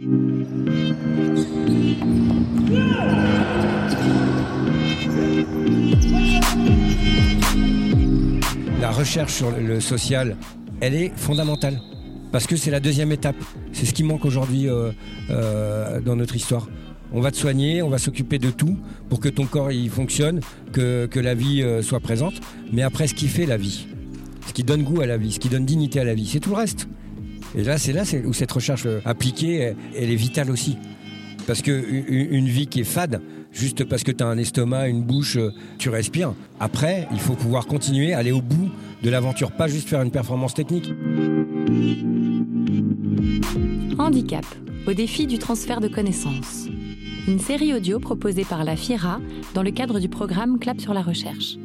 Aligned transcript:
La 0.00 0.04
recherche 8.92 9.32
sur 9.32 9.50
le 9.50 9.80
social, 9.80 10.36
elle 10.80 10.94
est 10.94 11.10
fondamentale. 11.16 11.80
Parce 12.30 12.46
que 12.46 12.54
c'est 12.54 12.70
la 12.70 12.78
deuxième 12.78 13.10
étape. 13.10 13.34
C'est 13.72 13.86
ce 13.86 13.92
qui 13.92 14.04
manque 14.04 14.24
aujourd'hui 14.24 14.68
euh, 14.68 14.92
euh, 15.30 16.00
dans 16.00 16.14
notre 16.14 16.36
histoire. 16.36 16.68
On 17.12 17.20
va 17.20 17.32
te 17.32 17.36
soigner, 17.36 17.82
on 17.82 17.88
va 17.88 17.98
s'occuper 17.98 18.38
de 18.38 18.52
tout 18.52 18.78
pour 19.08 19.18
que 19.18 19.28
ton 19.28 19.46
corps 19.46 19.72
il 19.72 19.90
fonctionne, 19.90 20.42
que, 20.72 21.08
la 21.16 21.34
vie 21.34 21.64
euh, 21.64 21.82
soit 21.82 21.98
présente. 21.98 22.34
Mais 22.72 22.82
après, 22.82 23.08
ce 23.08 23.14
qui 23.14 23.26
fait 23.26 23.46
la 23.46 23.56
vie, 23.56 23.88
ce 24.46 24.52
qui 24.52 24.62
donne 24.62 24.84
goût 24.84 25.00
à 25.00 25.06
la 25.06 25.16
vie, 25.16 25.32
ce 25.32 25.40
qui 25.40 25.48
donne 25.48 25.64
dignité 25.64 25.98
à 25.98 26.04
la 26.04 26.14
vie, 26.14 26.28
c'est 26.28 26.38
tout 26.38 26.50
le 26.50 26.56
reste. 26.56 26.86
Et 27.56 27.64
là, 27.64 27.78
c'est 27.78 27.92
là 27.92 28.02
où 28.24 28.32
cette 28.32 28.52
recherche 28.52 28.86
appliquée, 29.04 29.74
elle 29.96 30.10
est 30.10 30.16
vitale 30.16 30.50
aussi. 30.50 30.76
Parce 31.46 31.62
qu'une 31.62 32.04
une 32.08 32.46
vie 32.46 32.66
qui 32.66 32.80
est 32.80 32.84
fade, 32.84 33.22
juste 33.52 33.84
parce 33.84 34.04
que 34.04 34.12
tu 34.12 34.22
as 34.22 34.26
un 34.26 34.36
estomac, 34.36 34.88
une 34.88 35.02
bouche, 35.02 35.38
tu 35.78 35.88
respires. 35.88 36.34
Après, 36.60 37.08
il 37.12 37.20
faut 37.20 37.34
pouvoir 37.34 37.66
continuer, 37.66 38.12
aller 38.12 38.32
au 38.32 38.42
bout 38.42 38.70
de 39.02 39.10
l'aventure, 39.10 39.52
pas 39.52 39.68
juste 39.68 39.88
faire 39.88 40.02
une 40.02 40.10
performance 40.10 40.54
technique. 40.54 40.92
Handicap, 43.98 44.44
au 44.86 44.92
défi 44.92 45.26
du 45.26 45.38
transfert 45.38 45.80
de 45.80 45.88
connaissances. 45.88 46.68
Une 47.26 47.38
série 47.38 47.74
audio 47.74 47.98
proposée 47.98 48.44
par 48.44 48.64
la 48.64 48.76
FIRA 48.76 49.20
dans 49.54 49.62
le 49.62 49.70
cadre 49.70 50.00
du 50.00 50.08
programme 50.08 50.58
Clap 50.58 50.80
sur 50.80 50.94
la 50.94 51.02
recherche. 51.02 51.56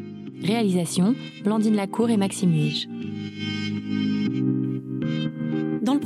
Réalisation 0.43 1.15
Blandine 1.43 1.75
Lacour 1.75 2.09
et 2.09 2.17
Maxime 2.17 2.53
Huige. 2.53 2.89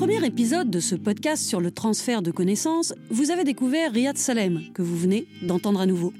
Premier 0.07 0.25
épisode 0.25 0.70
de 0.70 0.79
ce 0.79 0.95
podcast 0.95 1.43
sur 1.43 1.59
le 1.59 1.70
transfert 1.70 2.21
de 2.21 2.31
connaissances, 2.31 2.93
vous 3.09 3.29
avez 3.29 3.43
découvert 3.43 3.91
Riyad 3.91 4.17
Salem, 4.17 4.61
que 4.73 4.81
vous 4.81 4.95
venez 4.95 5.27
d'entendre 5.41 5.81
à 5.81 5.85
nouveau. 5.85 6.13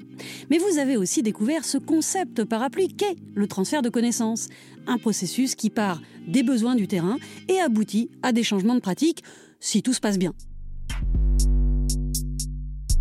Mais 0.50 0.58
vous 0.58 0.78
avez 0.78 0.98
aussi 0.98 1.22
découvert 1.22 1.64
ce 1.64 1.78
concept 1.78 2.44
parapluie 2.44 2.88
qu'est 2.88 3.16
le 3.34 3.46
transfert 3.46 3.80
de 3.80 3.88
connaissances, 3.88 4.48
un 4.86 4.98
processus 4.98 5.54
qui 5.54 5.70
part 5.70 6.02
des 6.26 6.42
besoins 6.42 6.74
du 6.74 6.86
terrain 6.86 7.16
et 7.48 7.60
aboutit 7.60 8.10
à 8.22 8.32
des 8.32 8.42
changements 8.42 8.74
de 8.74 8.80
pratique, 8.80 9.24
si 9.58 9.82
tout 9.82 9.94
se 9.94 10.00
passe 10.00 10.18
bien. 10.18 10.34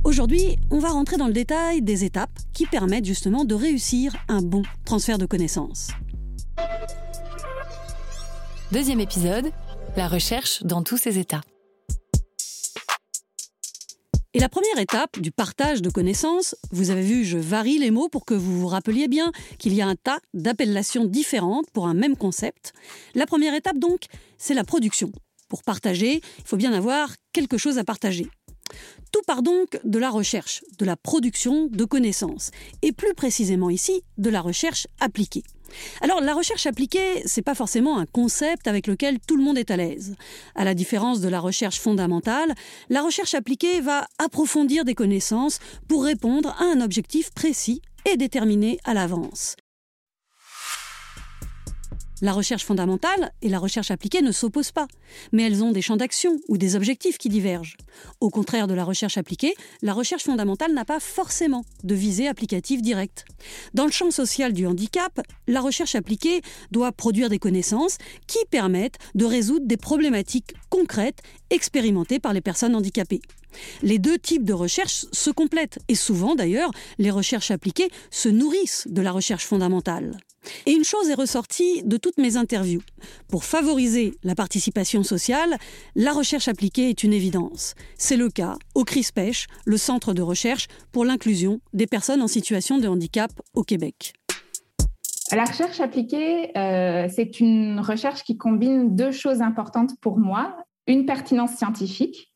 Aujourd'hui, 0.06 0.56
on 0.72 0.80
va 0.80 0.92
rentrer 0.92 1.18
dans 1.18 1.28
le 1.28 1.34
détail 1.34 1.82
des 1.82 2.06
étapes 2.06 2.40
qui 2.54 2.66
permettent 2.66 3.04
justement 3.04 3.44
de 3.44 3.56
réussir 3.56 4.16
un 4.30 4.42
bon 4.42 4.64
transfert 4.86 5.18
de 5.18 5.26
connaissances. 5.26 5.90
Deuxième 8.72 9.02
épisode, 9.02 9.52
la 9.98 10.08
recherche 10.08 10.62
dans 10.62 10.84
tous 10.84 10.98
ses 10.98 11.18
états. 11.18 11.42
Et 14.36 14.40
la 14.40 14.48
première 14.48 14.78
étape 14.78 15.20
du 15.20 15.32
partage 15.32 15.82
de 15.82 15.90
connaissances, 15.90 16.56
vous 16.70 16.92
avez 16.92 17.02
vu, 17.02 17.26
je 17.26 17.40
varie 17.40 17.80
les 17.80 17.90
mots 17.90 18.08
pour 18.08 18.24
que 18.24 18.36
vous 18.36 18.60
vous 18.60 18.68
rappeliez 18.68 19.08
bien 19.08 19.32
qu'il 19.58 19.74
y 19.74 19.82
a 19.82 19.88
un 19.88 19.96
tas 19.96 20.20
d'appellations 20.36 21.06
différentes 21.06 21.72
pour 21.72 21.88
un 21.88 21.96
même 21.96 22.16
concept. 22.16 22.74
La 23.16 23.26
première 23.26 23.56
étape 23.56 23.80
donc, 23.80 24.02
c'est 24.38 24.54
la 24.54 24.64
production. 24.64 25.12
Pour 25.50 25.64
partager, 25.64 26.22
il 26.38 26.44
faut 26.46 26.58
bien 26.58 26.74
avoir 26.74 27.16
quelque 27.34 27.58
chose 27.58 27.80
à 27.80 27.84
partager. 27.84 28.28
Tout 29.12 29.22
part 29.26 29.42
donc 29.42 29.80
de 29.84 29.98
la 29.98 30.12
recherche, 30.12 30.64
de 30.78 30.86
la 30.86 30.96
production 30.96 31.70
de 31.72 31.86
connaissances, 31.86 32.52
et 32.84 32.92
plus 32.92 33.16
précisément 33.16 33.72
ici, 33.72 34.04
de 34.20 34.30
la 34.30 34.42
recherche 34.42 34.86
appliquée. 35.00 35.44
Alors 36.02 36.22
la 36.22 36.34
recherche 36.34 36.66
appliquée, 36.66 37.24
c'est 37.26 37.42
pas 37.42 37.56
forcément 37.56 37.98
un 37.98 38.06
concept 38.06 38.68
avec 38.68 38.88
lequel 38.88 39.20
tout 39.20 39.38
le 39.38 39.44
monde 39.44 39.58
est 39.58 39.72
à 39.72 39.78
l'aise. 39.78 40.16
À 40.56 40.64
la 40.64 40.74
différence 40.74 41.22
de 41.22 41.30
la 41.30 41.40
recherche 41.40 41.80
fondamentale, 41.80 42.54
la 42.90 43.02
recherche 43.02 43.34
appliquée 43.34 43.82
va 43.82 44.08
approfondir 44.18 44.86
des 44.86 44.96
connaissances 44.96 45.60
pour 45.88 46.04
répondre 46.04 46.56
à 46.60 46.64
un 46.64 46.82
objectif 46.82 47.32
précis 47.32 47.82
et 48.06 48.18
déterminé 48.18 48.80
à 48.84 48.94
l'avance. 48.94 49.56
La 52.22 52.34
recherche 52.34 52.66
fondamentale 52.66 53.32
et 53.44 53.50
la 53.50 53.60
recherche 53.60 53.92
appliquée 53.92 54.24
ne 54.24 54.32
s'opposent 54.32 54.72
pas, 54.72 54.88
mais 55.32 55.44
elles 55.44 55.64
ont 55.64 55.72
des 55.72 55.84
champs 55.84 55.98
d'action 55.98 56.40
ou 56.48 56.58
des 56.58 56.76
objectifs 56.76 57.20
qui 57.20 57.30
divergent. 57.30 57.78
Au 58.22 58.32
contraire 58.32 58.66
de 58.66 58.74
la 58.74 58.84
recherche 58.84 59.20
appliquée, 59.20 59.54
la 59.84 59.94
recherche 59.94 60.24
fondamentale 60.24 60.74
n'a 60.74 60.84
pas 60.84 61.00
forcément 61.00 61.64
de 61.84 61.94
visée 61.94 62.28
applicative 62.28 62.82
directe. 62.82 63.26
Dans 63.76 63.86
le 63.86 63.92
champ 63.92 64.10
social 64.10 64.54
du 64.54 64.66
handicap, 64.66 65.22
la 65.48 65.62
recherche 65.62 65.94
appliquée 65.94 66.42
doit 66.72 66.92
produire 66.92 67.30
des 67.30 67.38
connaissances 67.38 68.00
qui 68.26 68.40
permettent 68.50 68.98
de 69.14 69.26
résoudre 69.26 69.68
des 69.68 69.78
problématiques 69.78 70.56
concrètes 70.70 71.22
expérimentées 71.52 72.20
par 72.20 72.34
les 72.34 72.42
personnes 72.42 72.76
handicapées. 72.76 73.22
Les 73.84 74.00
deux 74.00 74.18
types 74.18 74.44
de 74.44 74.54
recherche 74.54 75.06
se 75.12 75.30
complètent 75.30 75.80
et 75.88 75.96
souvent 75.96 76.34
d'ailleurs, 76.34 76.72
les 76.98 77.12
recherches 77.12 77.52
appliquées 77.52 77.90
se 78.10 78.30
nourrissent 78.30 78.88
de 78.90 79.02
la 79.02 79.12
recherche 79.12 79.46
fondamentale. 79.46 80.18
Et 80.66 80.72
une 80.72 80.84
chose 80.84 81.10
est 81.10 81.14
ressortie 81.14 81.84
de 81.84 81.98
toutes 81.98 82.18
mes 82.18 82.38
interviews. 82.38 82.82
Pour 83.28 83.44
favoriser 83.44 84.14
la 84.24 84.36
participation 84.36 85.04
sociale, 85.04 85.58
la 85.96 86.12
recherche 86.12 86.48
appliquée 86.48 86.90
est 86.90 87.04
une 87.04 87.14
évidence. 87.14 87.76
C'est 87.98 88.18
le 88.18 88.30
cas 88.30 88.56
au 88.76 88.84
CRISPECH, 88.84 89.48
le 89.66 89.78
centre 89.78 90.14
de 90.14 90.22
recherche 90.22 90.68
pour 90.92 91.06
l'inclusion 91.06 91.60
des 91.74 91.88
personnes 91.88 92.22
en 92.22 92.28
situation 92.28 92.78
de 92.78 92.88
handicap 92.88 93.32
au 93.54 93.64
Québec. 93.64 94.14
La 95.34 95.44
recherche 95.44 95.82
appliquée, 95.82 96.58
euh, 96.58 97.08
c'est 97.14 97.42
une 97.42 97.82
recherche 97.82 98.24
qui 98.24 98.38
combine 98.38 98.96
deux 98.96 99.12
choses 99.12 99.42
importantes 99.42 99.92
pour 100.00 100.18
moi. 100.18 100.56
Une 100.88 101.06
pertinence 101.06 101.52
scientifique, 101.52 102.32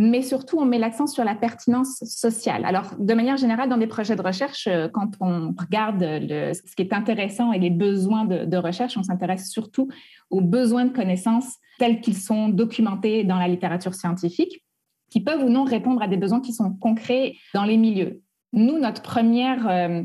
mais 0.00 0.22
surtout 0.22 0.58
on 0.60 0.64
met 0.64 0.78
l'accent 0.78 1.08
sur 1.08 1.24
la 1.24 1.34
pertinence 1.34 2.04
sociale. 2.04 2.64
Alors, 2.64 2.94
de 3.00 3.14
manière 3.14 3.36
générale, 3.36 3.68
dans 3.68 3.76
des 3.76 3.88
projets 3.88 4.14
de 4.14 4.22
recherche, 4.22 4.68
euh, 4.68 4.86
quand 4.88 5.10
on 5.18 5.52
regarde 5.58 6.00
ce 6.00 6.76
qui 6.76 6.82
est 6.82 6.92
intéressant 6.92 7.52
et 7.52 7.58
les 7.58 7.70
besoins 7.70 8.24
de, 8.24 8.56
recherche, 8.56 8.96
on 8.96 9.02
s'intéresse 9.02 9.50
surtout 9.50 9.88
aux 10.30 10.40
besoins 10.40 10.84
de 10.84 10.92
connaissances 10.92 11.56
tels 11.80 12.00
qu'ils 12.00 12.16
sont 12.16 12.48
documentés 12.48 13.24
dans 13.24 13.38
la 13.38 13.48
littérature 13.48 13.94
scientifique, 13.94 14.64
qui 15.10 15.20
peuvent 15.20 15.42
ou 15.42 15.48
non 15.48 15.64
répondre 15.64 16.00
à 16.00 16.06
des 16.06 16.16
besoins 16.16 16.40
qui 16.40 16.52
sont 16.52 16.70
concrets 16.74 17.34
dans 17.52 17.64
les 17.64 17.76
milieux. 17.76 18.22
Nous, 18.52 18.78
notre 18.78 19.02
première, 19.02 19.68
euh, 19.68 20.04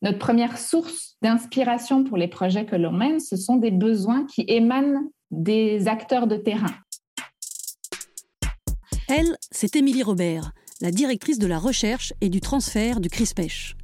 notre 0.00 0.18
première 0.18 0.56
source 0.56 1.18
d'inspiration 1.20 2.04
pour 2.04 2.16
les 2.16 2.28
projets 2.28 2.64
que 2.64 2.76
l'on 2.76 2.92
mène, 2.92 3.20
ce 3.20 3.36
sont 3.36 3.56
des 3.56 3.70
besoins 3.70 4.24
qui 4.24 4.46
émanent 4.48 5.02
des 5.30 5.88
acteurs 5.88 6.26
de 6.26 6.36
terrain. 6.36 6.72
Elle, 9.12 9.36
c'est 9.50 9.74
Émilie 9.74 10.04
Robert, 10.04 10.52
la 10.80 10.92
directrice 10.92 11.40
de 11.40 11.48
la 11.48 11.58
recherche 11.58 12.12
et 12.20 12.28
du 12.28 12.40
transfert 12.40 13.00
du 13.00 13.08
CRISPECH. 13.08 13.74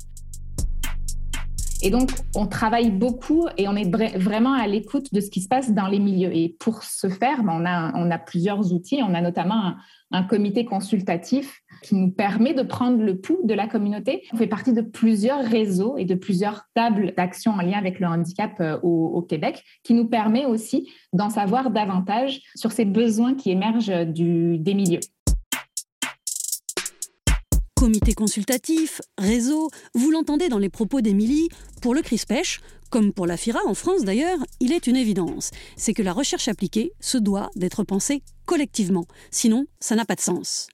Et 1.82 1.90
donc, 1.90 2.10
on 2.36 2.46
travaille 2.46 2.90
beaucoup 2.90 3.46
et 3.58 3.66
on 3.66 3.74
est 3.74 3.90
vraiment 4.16 4.52
à 4.52 4.68
l'écoute 4.68 5.12
de 5.12 5.20
ce 5.20 5.28
qui 5.28 5.40
se 5.40 5.48
passe 5.48 5.72
dans 5.72 5.88
les 5.88 5.98
milieux. 5.98 6.34
Et 6.34 6.56
pour 6.60 6.84
ce 6.84 7.08
faire, 7.08 7.42
ben, 7.42 7.92
on 7.94 8.10
a, 8.10 8.18
plusieurs 8.18 8.72
outils. 8.72 9.00
On 9.02 9.14
a 9.14 9.20
notamment 9.20 9.74
un, 10.12 10.22
comité 10.22 10.64
consultatif 10.64 11.60
qui 11.82 11.96
nous 11.96 12.10
permet 12.12 12.54
de 12.54 12.62
prendre 12.62 13.02
le 13.02 13.20
pouls 13.20 13.40
de 13.44 13.52
la 13.52 13.66
communauté. 13.66 14.22
On 14.32 14.36
fait 14.36 14.46
partie 14.46 14.72
de 14.72 14.80
plusieurs 14.80 15.44
réseaux 15.44 15.96
et 15.98 16.04
de 16.04 16.14
plusieurs 16.14 16.62
tables 16.74 17.12
d'action 17.16 17.52
en 17.52 17.62
lien 17.62 17.78
avec 17.78 17.98
le 17.98 18.06
handicap 18.06 18.52
euh, 18.60 18.78
au, 18.82 19.22
Québec, 19.22 19.64
qui 19.82 19.92
nous 19.92 20.06
permet 20.06 20.46
aussi 20.46 20.88
d'en 21.12 21.30
savoir 21.30 21.70
davantage 21.70 22.42
sur 22.54 22.70
ces 22.70 22.84
besoins 22.84 23.34
qui 23.34 23.50
émergent 23.50 24.06
du, 24.06 24.58
des 24.58 24.74
milieux. 24.74 25.00
Comité 27.78 28.14
consultatif, 28.14 29.02
réseau, 29.18 29.68
vous 29.94 30.10
l'entendez 30.10 30.48
dans 30.48 30.58
les 30.58 30.70
propos 30.70 31.02
d'Émilie, 31.02 31.50
pour 31.82 31.94
le 31.94 32.00
CRISPECH, 32.00 32.60
comme 32.96 33.12
pour 33.12 33.26
la 33.26 33.36
FIRA 33.36 33.60
en 33.66 33.74
France 33.74 34.04
d'ailleurs, 34.04 34.38
il 34.58 34.72
est 34.72 34.86
une 34.86 34.96
évidence, 34.96 35.50
c'est 35.76 35.92
que 35.92 36.02
la 36.02 36.14
recherche 36.14 36.48
appliquée 36.48 36.92
se 36.98 37.18
doit 37.18 37.50
d'être 37.54 37.84
pensée 37.84 38.22
collectivement, 38.46 39.04
sinon 39.30 39.66
ça 39.80 39.96
n'a 39.96 40.06
pas 40.06 40.14
de 40.14 40.20
sens. 40.20 40.68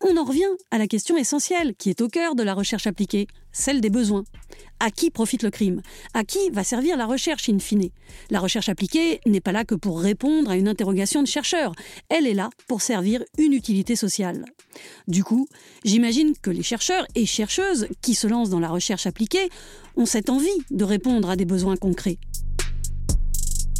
On 0.00 0.16
en 0.16 0.24
revient 0.24 0.50
à 0.72 0.78
la 0.78 0.88
question 0.88 1.16
essentielle 1.16 1.76
qui 1.76 1.90
est 1.90 2.00
au 2.00 2.08
cœur 2.08 2.34
de 2.34 2.42
la 2.42 2.54
recherche 2.54 2.88
appliquée, 2.88 3.28
celle 3.52 3.80
des 3.80 3.90
besoins. 3.90 4.24
À 4.80 4.90
qui 4.90 5.10
profite 5.10 5.42
le 5.42 5.50
crime? 5.50 5.82
À 6.14 6.24
qui 6.24 6.50
va 6.50 6.64
servir 6.64 6.96
la 6.96 7.06
recherche 7.06 7.48
in 7.48 7.58
fine? 7.58 7.90
La 8.30 8.40
recherche 8.40 8.68
appliquée 8.68 9.20
n'est 9.26 9.40
pas 9.40 9.52
là 9.52 9.64
que 9.64 9.74
pour 9.74 10.00
répondre 10.00 10.50
à 10.50 10.56
une 10.56 10.68
interrogation 10.68 11.22
de 11.22 11.28
chercheur, 11.28 11.72
elle 12.08 12.26
est 12.26 12.34
là 12.34 12.48
pour 12.66 12.80
servir 12.80 13.22
une 13.38 13.52
utilité 13.52 13.96
sociale. 13.96 14.44
Du 15.08 15.24
coup, 15.24 15.48
j'imagine 15.84 16.32
que 16.40 16.50
les 16.50 16.62
chercheurs 16.62 17.06
et 17.14 17.26
chercheuses 17.26 17.88
qui 18.00 18.14
se 18.14 18.26
lancent 18.26 18.50
dans 18.50 18.60
la 18.60 18.68
recherche 18.68 19.06
appliquée 19.06 19.48
ont 19.98 20.06
cette 20.06 20.30
envie 20.30 20.48
de 20.70 20.84
répondre 20.84 21.28
à 21.28 21.36
des 21.36 21.44
besoins 21.44 21.76
concrets. 21.76 22.18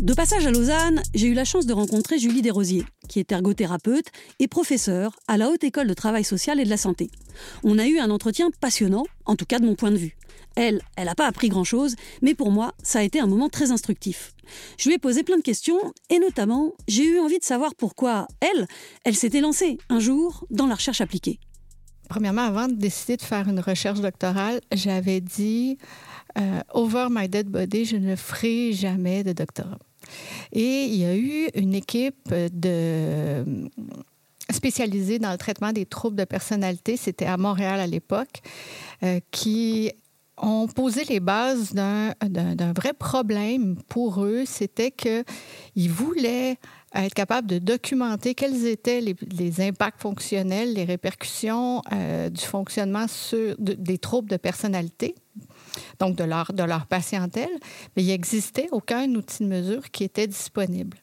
De 0.00 0.14
passage 0.14 0.46
à 0.46 0.50
Lausanne, 0.50 1.02
j'ai 1.14 1.28
eu 1.28 1.34
la 1.34 1.44
chance 1.44 1.66
de 1.66 1.72
rencontrer 1.72 2.18
Julie 2.18 2.42
Desrosiers, 2.42 2.84
qui 3.08 3.18
est 3.20 3.32
ergothérapeute 3.32 4.06
et 4.38 4.46
professeure 4.46 5.16
à 5.26 5.36
la 5.36 5.48
Haute 5.48 5.64
École 5.64 5.88
de 5.88 5.94
Travail 5.94 6.22
Social 6.24 6.60
et 6.60 6.64
de 6.64 6.70
la 6.70 6.76
Santé. 6.76 7.10
On 7.64 7.78
a 7.78 7.86
eu 7.86 7.98
un 7.98 8.10
entretien 8.10 8.50
passionnant, 8.60 9.04
en 9.26 9.34
tout 9.34 9.44
cas 9.44 9.58
de 9.58 9.66
mon 9.66 9.74
point 9.74 9.90
de 9.90 9.96
vue. 9.96 10.16
Elle, 10.54 10.82
elle 10.96 11.06
n'a 11.06 11.14
pas 11.14 11.26
appris 11.26 11.48
grand-chose, 11.48 11.94
mais 12.22 12.34
pour 12.34 12.50
moi, 12.50 12.74
ça 12.82 13.00
a 13.00 13.02
été 13.02 13.20
un 13.20 13.26
moment 13.26 13.48
très 13.48 13.70
instructif. 13.70 14.34
Je 14.76 14.88
lui 14.88 14.96
ai 14.96 14.98
posé 14.98 15.22
plein 15.22 15.36
de 15.36 15.42
questions, 15.42 15.80
et 16.10 16.18
notamment, 16.18 16.74
j'ai 16.88 17.04
eu 17.04 17.18
envie 17.18 17.38
de 17.38 17.44
savoir 17.44 17.74
pourquoi 17.76 18.26
elle, 18.40 18.66
elle 19.04 19.16
s'était 19.16 19.40
lancée 19.40 19.78
un 19.88 20.00
jour 20.00 20.46
dans 20.50 20.66
la 20.66 20.74
recherche 20.74 21.00
appliquée. 21.00 21.38
Premièrement, 22.08 22.42
avant 22.42 22.68
de 22.68 22.74
décider 22.74 23.16
de 23.16 23.22
faire 23.22 23.48
une 23.48 23.60
recherche 23.60 24.00
doctorale, 24.00 24.60
j'avais 24.72 25.20
dit 25.20 25.78
euh, 26.38 26.60
Over 26.72 27.08
my 27.10 27.28
dead 27.28 27.48
body, 27.48 27.84
je 27.84 27.96
ne 27.96 28.16
ferai 28.16 28.72
jamais 28.72 29.22
de 29.24 29.32
doctorat. 29.32 29.78
Et 30.52 30.84
il 30.84 30.96
y 30.96 31.04
a 31.04 31.16
eu 31.16 31.48
une 31.54 31.74
équipe 31.74 32.32
de 32.32 33.68
spécialisée 34.50 35.18
dans 35.18 35.30
le 35.30 35.38
traitement 35.38 35.72
des 35.72 35.84
troubles 35.84 36.16
de 36.16 36.24
personnalité, 36.24 36.96
c'était 36.96 37.26
à 37.26 37.36
Montréal 37.36 37.80
à 37.80 37.86
l'époque, 37.86 38.40
euh, 39.02 39.20
qui 39.30 39.92
ont 40.40 40.68
posé 40.68 41.04
les 41.04 41.20
bases 41.20 41.72
d'un 41.74 42.72
vrai 42.74 42.92
problème 42.92 43.76
pour 43.88 44.24
eux. 44.24 44.44
C'était 44.46 44.92
qu'ils 44.92 45.90
voulaient 45.90 46.56
être 46.94 47.14
capables 47.14 47.46
de 47.46 47.58
documenter 47.58 48.34
quels 48.34 48.66
étaient 48.66 49.00
les, 49.00 49.60
impacts 49.60 50.00
fonctionnels, 50.00 50.72
les 50.74 50.84
répercussions 50.84 51.82
euh, 51.92 52.30
du 52.30 52.40
fonctionnement 52.40 53.06
sur, 53.08 53.54
des 53.58 53.98
troubles 53.98 54.30
de 54.30 54.36
personnalité 54.36 55.14
donc 55.98 56.16
de 56.16 56.24
leur, 56.24 56.52
de 56.52 56.62
leur 56.62 56.86
patientèle, 56.86 57.50
mais 57.96 58.02
il 58.02 58.08
n'existait 58.08 58.68
aucun 58.72 59.08
outil 59.14 59.44
de 59.44 59.48
mesure 59.48 59.90
qui 59.90 60.04
était 60.04 60.26
disponible. 60.26 60.98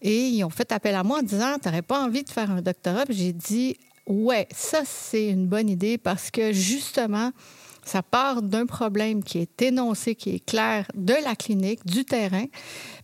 Et 0.00 0.28
ils 0.28 0.44
ont 0.44 0.50
fait 0.50 0.72
appel 0.72 0.94
à 0.94 1.02
moi 1.02 1.18
en 1.18 1.22
disant 1.22 1.58
Tu 1.60 1.68
n'aurais 1.68 1.82
pas 1.82 2.02
envie 2.02 2.24
de 2.24 2.30
faire 2.30 2.50
un 2.50 2.62
doctorat 2.62 3.04
J'ai 3.08 3.32
dit 3.32 3.76
Ouais, 4.06 4.48
ça, 4.52 4.82
c'est 4.84 5.28
une 5.28 5.46
bonne 5.46 5.68
idée 5.68 5.98
parce 5.98 6.30
que 6.30 6.52
justement, 6.52 7.30
ça 7.84 8.02
part 8.02 8.42
d'un 8.42 8.66
problème 8.66 9.22
qui 9.22 9.38
est 9.38 9.62
énoncé, 9.62 10.14
qui 10.14 10.30
est 10.30 10.44
clair 10.44 10.86
de 10.94 11.14
la 11.24 11.36
clinique, 11.36 11.84
du 11.86 12.04
terrain. 12.04 12.46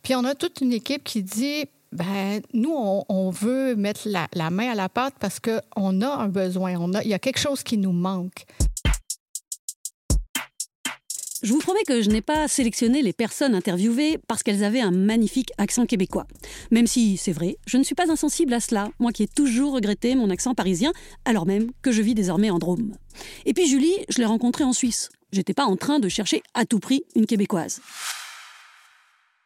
Puis 0.02 0.14
on 0.14 0.24
a 0.24 0.34
toute 0.34 0.60
une 0.60 0.72
équipe 0.72 1.04
qui 1.04 1.22
dit 1.22 1.66
ben, 1.96 2.42
nous, 2.52 2.74
on, 3.08 3.30
veut 3.30 3.74
mettre 3.74 4.06
la, 4.06 4.50
main 4.50 4.70
à 4.70 4.74
la 4.74 4.88
pâte 4.88 5.14
parce 5.18 5.40
qu'on 5.40 6.00
a 6.02 6.08
un 6.08 6.28
besoin, 6.28 6.74
il 7.02 7.10
y 7.10 7.14
a 7.14 7.18
quelque 7.18 7.38
chose 7.38 7.62
qui 7.62 7.78
nous 7.78 7.92
manque. 7.92 8.44
Je 11.42 11.52
vous 11.52 11.58
promets 11.58 11.82
que 11.86 12.02
je 12.02 12.10
n'ai 12.10 12.22
pas 12.22 12.48
sélectionné 12.48 13.02
les 13.02 13.12
personnes 13.12 13.54
interviewées 13.54 14.18
parce 14.26 14.42
qu'elles 14.42 14.64
avaient 14.64 14.80
un 14.80 14.90
magnifique 14.90 15.52
accent 15.58 15.86
québécois. 15.86 16.26
Même 16.70 16.86
si, 16.86 17.16
c'est 17.16 17.32
vrai, 17.32 17.56
je 17.66 17.76
ne 17.76 17.82
suis 17.82 17.94
pas 17.94 18.10
insensible 18.10 18.52
à 18.52 18.60
cela, 18.60 18.90
moi 18.98 19.12
qui 19.12 19.22
ai 19.22 19.28
toujours 19.28 19.72
regretté 19.72 20.14
mon 20.16 20.30
accent 20.30 20.54
parisien, 20.54 20.92
alors 21.24 21.46
même 21.46 21.70
que 21.82 21.92
je 21.92 22.02
vis 22.02 22.14
désormais 22.14 22.50
en 22.50 22.58
Drôme. 22.58 22.92
Et 23.44 23.54
puis 23.54 23.68
Julie, 23.68 23.94
je 24.08 24.18
l'ai 24.18 24.24
rencontrée 24.24 24.64
en 24.64 24.72
Suisse. 24.72 25.08
J'étais 25.32 25.54
pas 25.54 25.64
en 25.64 25.76
train 25.76 25.98
de 25.98 26.08
chercher 26.08 26.42
à 26.54 26.64
tout 26.66 26.80
prix 26.80 27.04
une 27.14 27.26
québécoise. 27.26 27.80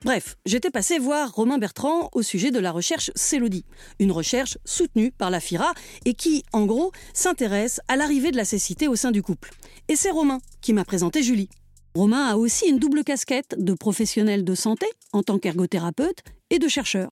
Bref, 0.03 0.39
j'étais 0.47 0.71
passé 0.71 0.99
voir 0.99 1.31
Romain 1.31 1.59
Bertrand 1.59 2.09
au 2.15 2.23
sujet 2.23 2.51
de 2.51 2.59
la 2.59 2.73
recherche 2.73 3.11
Célodie, 3.15 3.67
une 3.99 4.13
recherche 4.13 4.57
soutenue 4.65 5.13
par 5.13 5.29
la 5.29 5.41
FIRA 5.41 5.75
et 6.07 6.15
qui, 6.15 6.43
en 6.55 6.65
gros, 6.65 6.91
s'intéresse 7.13 7.83
à 7.87 7.97
l'arrivée 7.97 8.31
de 8.31 8.39
la 8.39 8.47
cécité 8.47 8.89
au 8.89 8.97
sein 8.97 9.11
du 9.11 9.23
couple. 9.23 9.51
Et 9.89 9.97
c'est 9.97 10.11
Romain 10.11 10.39
qui 10.63 10.73
m'a 10.73 10.87
présenté 10.87 11.23
Julie. 11.23 11.51
Romain 11.95 12.29
a 12.29 12.37
aussi 12.37 12.67
une 12.67 12.79
double 12.79 13.05
casquette 13.05 13.57
de 13.59 13.75
professionnel 13.75 14.43
de 14.43 14.55
santé 14.55 14.87
en 15.13 15.23
tant 15.23 15.39
qu'ergothérapeute 15.39 16.23
et 16.49 16.59
de 16.59 16.69
chercheur. 16.69 17.11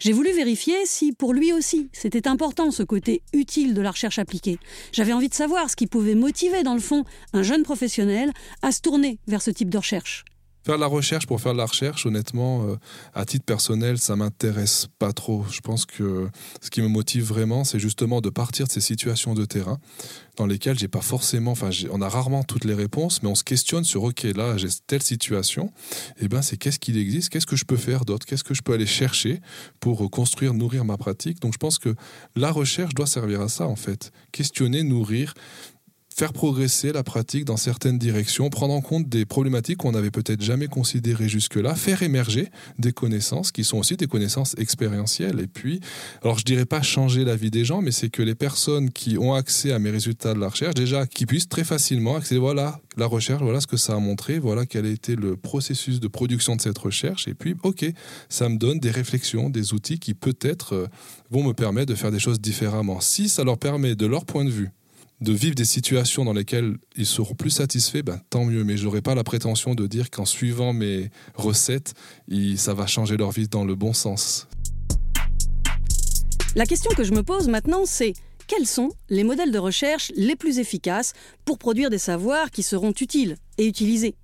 J'ai 0.00 0.12
voulu 0.12 0.32
vérifier 0.32 0.84
si 0.84 1.12
pour 1.12 1.32
lui 1.32 1.52
aussi 1.52 1.90
c'était 1.92 2.26
important 2.26 2.72
ce 2.72 2.82
côté 2.82 3.22
utile 3.34 3.72
de 3.72 3.82
la 3.82 3.92
recherche 3.92 4.18
appliquée. 4.18 4.58
J'avais 4.90 5.12
envie 5.12 5.28
de 5.28 5.34
savoir 5.34 5.70
ce 5.70 5.76
qui 5.76 5.86
pouvait 5.86 6.16
motiver 6.16 6.64
dans 6.64 6.74
le 6.74 6.80
fond 6.80 7.04
un 7.32 7.44
jeune 7.44 7.62
professionnel 7.62 8.32
à 8.62 8.72
se 8.72 8.80
tourner 8.80 9.20
vers 9.28 9.42
ce 9.42 9.52
type 9.52 9.70
de 9.70 9.78
recherche. 9.78 10.24
Faire 10.66 10.74
de 10.74 10.80
la 10.80 10.88
recherche 10.88 11.26
pour 11.26 11.40
faire 11.40 11.52
de 11.52 11.58
la 11.58 11.64
recherche, 11.64 12.06
honnêtement, 12.06 12.66
euh, 12.66 12.76
à 13.14 13.24
titre 13.24 13.44
personnel, 13.44 13.98
ça 13.98 14.16
m'intéresse 14.16 14.88
pas 14.98 15.12
trop. 15.12 15.44
Je 15.48 15.60
pense 15.60 15.86
que 15.86 16.28
ce 16.60 16.70
qui 16.70 16.82
me 16.82 16.88
motive 16.88 17.22
vraiment, 17.22 17.62
c'est 17.62 17.78
justement 17.78 18.20
de 18.20 18.30
partir 18.30 18.66
de 18.66 18.72
ces 18.72 18.80
situations 18.80 19.34
de 19.34 19.44
terrain 19.44 19.78
dans 20.36 20.44
lesquelles 20.44 20.76
j'ai 20.76 20.88
pas 20.88 21.02
forcément, 21.02 21.52
enfin, 21.52 21.70
on 21.92 22.02
a 22.02 22.08
rarement 22.08 22.42
toutes 22.42 22.64
les 22.64 22.74
réponses, 22.74 23.22
mais 23.22 23.28
on 23.28 23.36
se 23.36 23.44
questionne 23.44 23.84
sur 23.84 24.02
ok, 24.02 24.24
là, 24.34 24.56
j'ai 24.56 24.66
telle 24.88 25.04
situation. 25.04 25.66
Et 26.16 26.22
eh 26.24 26.28
ben, 26.28 26.42
c'est 26.42 26.56
qu'est-ce 26.56 26.80
qu'il 26.80 26.98
existe, 26.98 27.28
qu'est-ce 27.28 27.46
que 27.46 27.54
je 27.54 27.64
peux 27.64 27.76
faire 27.76 28.04
d'autre, 28.04 28.26
qu'est-ce 28.26 28.42
que 28.42 28.52
je 28.52 28.62
peux 28.62 28.72
aller 28.72 28.86
chercher 28.86 29.40
pour 29.78 30.10
construire, 30.10 30.52
nourrir 30.52 30.84
ma 30.84 30.96
pratique? 30.96 31.38
Donc, 31.38 31.52
je 31.52 31.58
pense 31.58 31.78
que 31.78 31.94
la 32.34 32.50
recherche 32.50 32.92
doit 32.92 33.06
servir 33.06 33.40
à 33.40 33.48
ça 33.48 33.68
en 33.68 33.76
fait, 33.76 34.10
questionner, 34.32 34.82
nourrir 34.82 35.32
faire 36.16 36.32
progresser 36.32 36.92
la 36.92 37.02
pratique 37.02 37.44
dans 37.44 37.58
certaines 37.58 37.98
directions, 37.98 38.48
prendre 38.48 38.72
en 38.72 38.80
compte 38.80 39.06
des 39.06 39.26
problématiques 39.26 39.76
qu'on 39.76 39.92
n'avait 39.92 40.10
peut-être 40.10 40.40
jamais 40.40 40.66
considérées 40.66 41.28
jusque-là, 41.28 41.74
faire 41.74 42.02
émerger 42.02 42.48
des 42.78 42.92
connaissances 42.92 43.52
qui 43.52 43.64
sont 43.64 43.76
aussi 43.76 43.98
des 43.98 44.06
connaissances 44.06 44.54
expérientielles. 44.56 45.40
Et 45.40 45.46
puis, 45.46 45.80
alors 46.22 46.38
je 46.38 46.44
dirais 46.44 46.64
pas 46.64 46.80
changer 46.80 47.24
la 47.26 47.36
vie 47.36 47.50
des 47.50 47.66
gens, 47.66 47.82
mais 47.82 47.90
c'est 47.90 48.08
que 48.08 48.22
les 48.22 48.34
personnes 48.34 48.90
qui 48.90 49.18
ont 49.18 49.34
accès 49.34 49.72
à 49.72 49.78
mes 49.78 49.90
résultats 49.90 50.32
de 50.32 50.40
la 50.40 50.48
recherche, 50.48 50.74
déjà, 50.74 51.06
qui 51.06 51.26
puissent 51.26 51.50
très 51.50 51.64
facilement 51.64 52.16
accéder, 52.16 52.40
voilà, 52.40 52.80
la 52.96 53.06
recherche, 53.06 53.42
voilà 53.42 53.60
ce 53.60 53.66
que 53.66 53.76
ça 53.76 53.94
a 53.94 53.98
montré, 53.98 54.38
voilà 54.38 54.64
quel 54.64 54.86
a 54.86 54.88
été 54.88 55.16
le 55.16 55.36
processus 55.36 56.00
de 56.00 56.08
production 56.08 56.56
de 56.56 56.62
cette 56.62 56.78
recherche. 56.78 57.28
Et 57.28 57.34
puis, 57.34 57.54
ok, 57.62 57.84
ça 58.30 58.48
me 58.48 58.56
donne 58.56 58.80
des 58.80 58.90
réflexions, 58.90 59.50
des 59.50 59.74
outils 59.74 59.98
qui 59.98 60.14
peut-être 60.14 60.74
euh, 60.74 60.86
vont 61.30 61.42
me 61.42 61.52
permettre 61.52 61.92
de 61.92 61.94
faire 61.94 62.10
des 62.10 62.20
choses 62.20 62.40
différemment. 62.40 63.00
Si 63.00 63.28
ça 63.28 63.44
leur 63.44 63.58
permet, 63.58 63.94
de 63.94 64.06
leur 64.06 64.24
point 64.24 64.46
de 64.46 64.50
vue, 64.50 64.70
de 65.20 65.32
vivre 65.32 65.54
des 65.54 65.64
situations 65.64 66.24
dans 66.24 66.32
lesquelles 66.32 66.76
ils 66.96 67.06
seront 67.06 67.34
plus 67.34 67.50
satisfaits, 67.50 68.02
ben, 68.02 68.20
tant 68.30 68.44
mieux. 68.44 68.64
Mais 68.64 68.76
je 68.76 68.84
n'aurai 68.84 69.02
pas 69.02 69.14
la 69.14 69.24
prétention 69.24 69.74
de 69.74 69.86
dire 69.86 70.10
qu'en 70.10 70.24
suivant 70.24 70.72
mes 70.72 71.10
recettes, 71.34 71.94
ça 72.56 72.74
va 72.74 72.86
changer 72.86 73.16
leur 73.16 73.30
vie 73.30 73.48
dans 73.48 73.64
le 73.64 73.74
bon 73.74 73.92
sens. 73.92 74.46
La 76.54 76.64
question 76.64 76.90
que 76.96 77.04
je 77.04 77.12
me 77.12 77.22
pose 77.22 77.48
maintenant, 77.48 77.84
c'est 77.84 78.14
quels 78.46 78.66
sont 78.66 78.90
les 79.08 79.24
modèles 79.24 79.52
de 79.52 79.58
recherche 79.58 80.12
les 80.16 80.36
plus 80.36 80.58
efficaces 80.58 81.12
pour 81.44 81.58
produire 81.58 81.90
des 81.90 81.98
savoirs 81.98 82.50
qui 82.50 82.62
seront 82.62 82.92
utiles 82.92 83.36
et 83.58 83.66
utilisés? 83.66 84.14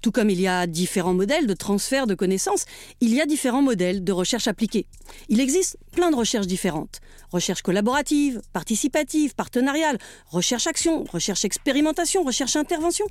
Tout 0.00 0.10
comme 0.10 0.30
il 0.30 0.40
y 0.40 0.46
a 0.46 0.66
différents 0.66 1.14
modèles 1.14 1.46
de 1.46 1.54
transfert 1.54 2.06
de 2.06 2.14
connaissances, 2.14 2.64
il 3.00 3.14
y 3.14 3.20
a 3.20 3.26
différents 3.26 3.62
modèles 3.62 4.04
de 4.04 4.12
recherche 4.12 4.48
appliquée. 4.48 4.86
Il 5.28 5.40
existe 5.40 5.76
plein 5.92 6.10
de 6.10 6.16
recherches 6.16 6.46
différentes. 6.46 7.00
Recherche 7.30 7.62
collaborative, 7.62 8.40
participative, 8.52 9.34
partenariale, 9.34 9.98
recherche-action, 10.26 11.04
recherche-expérimentation, 11.04 12.22
recherche-intervention. 12.22 13.06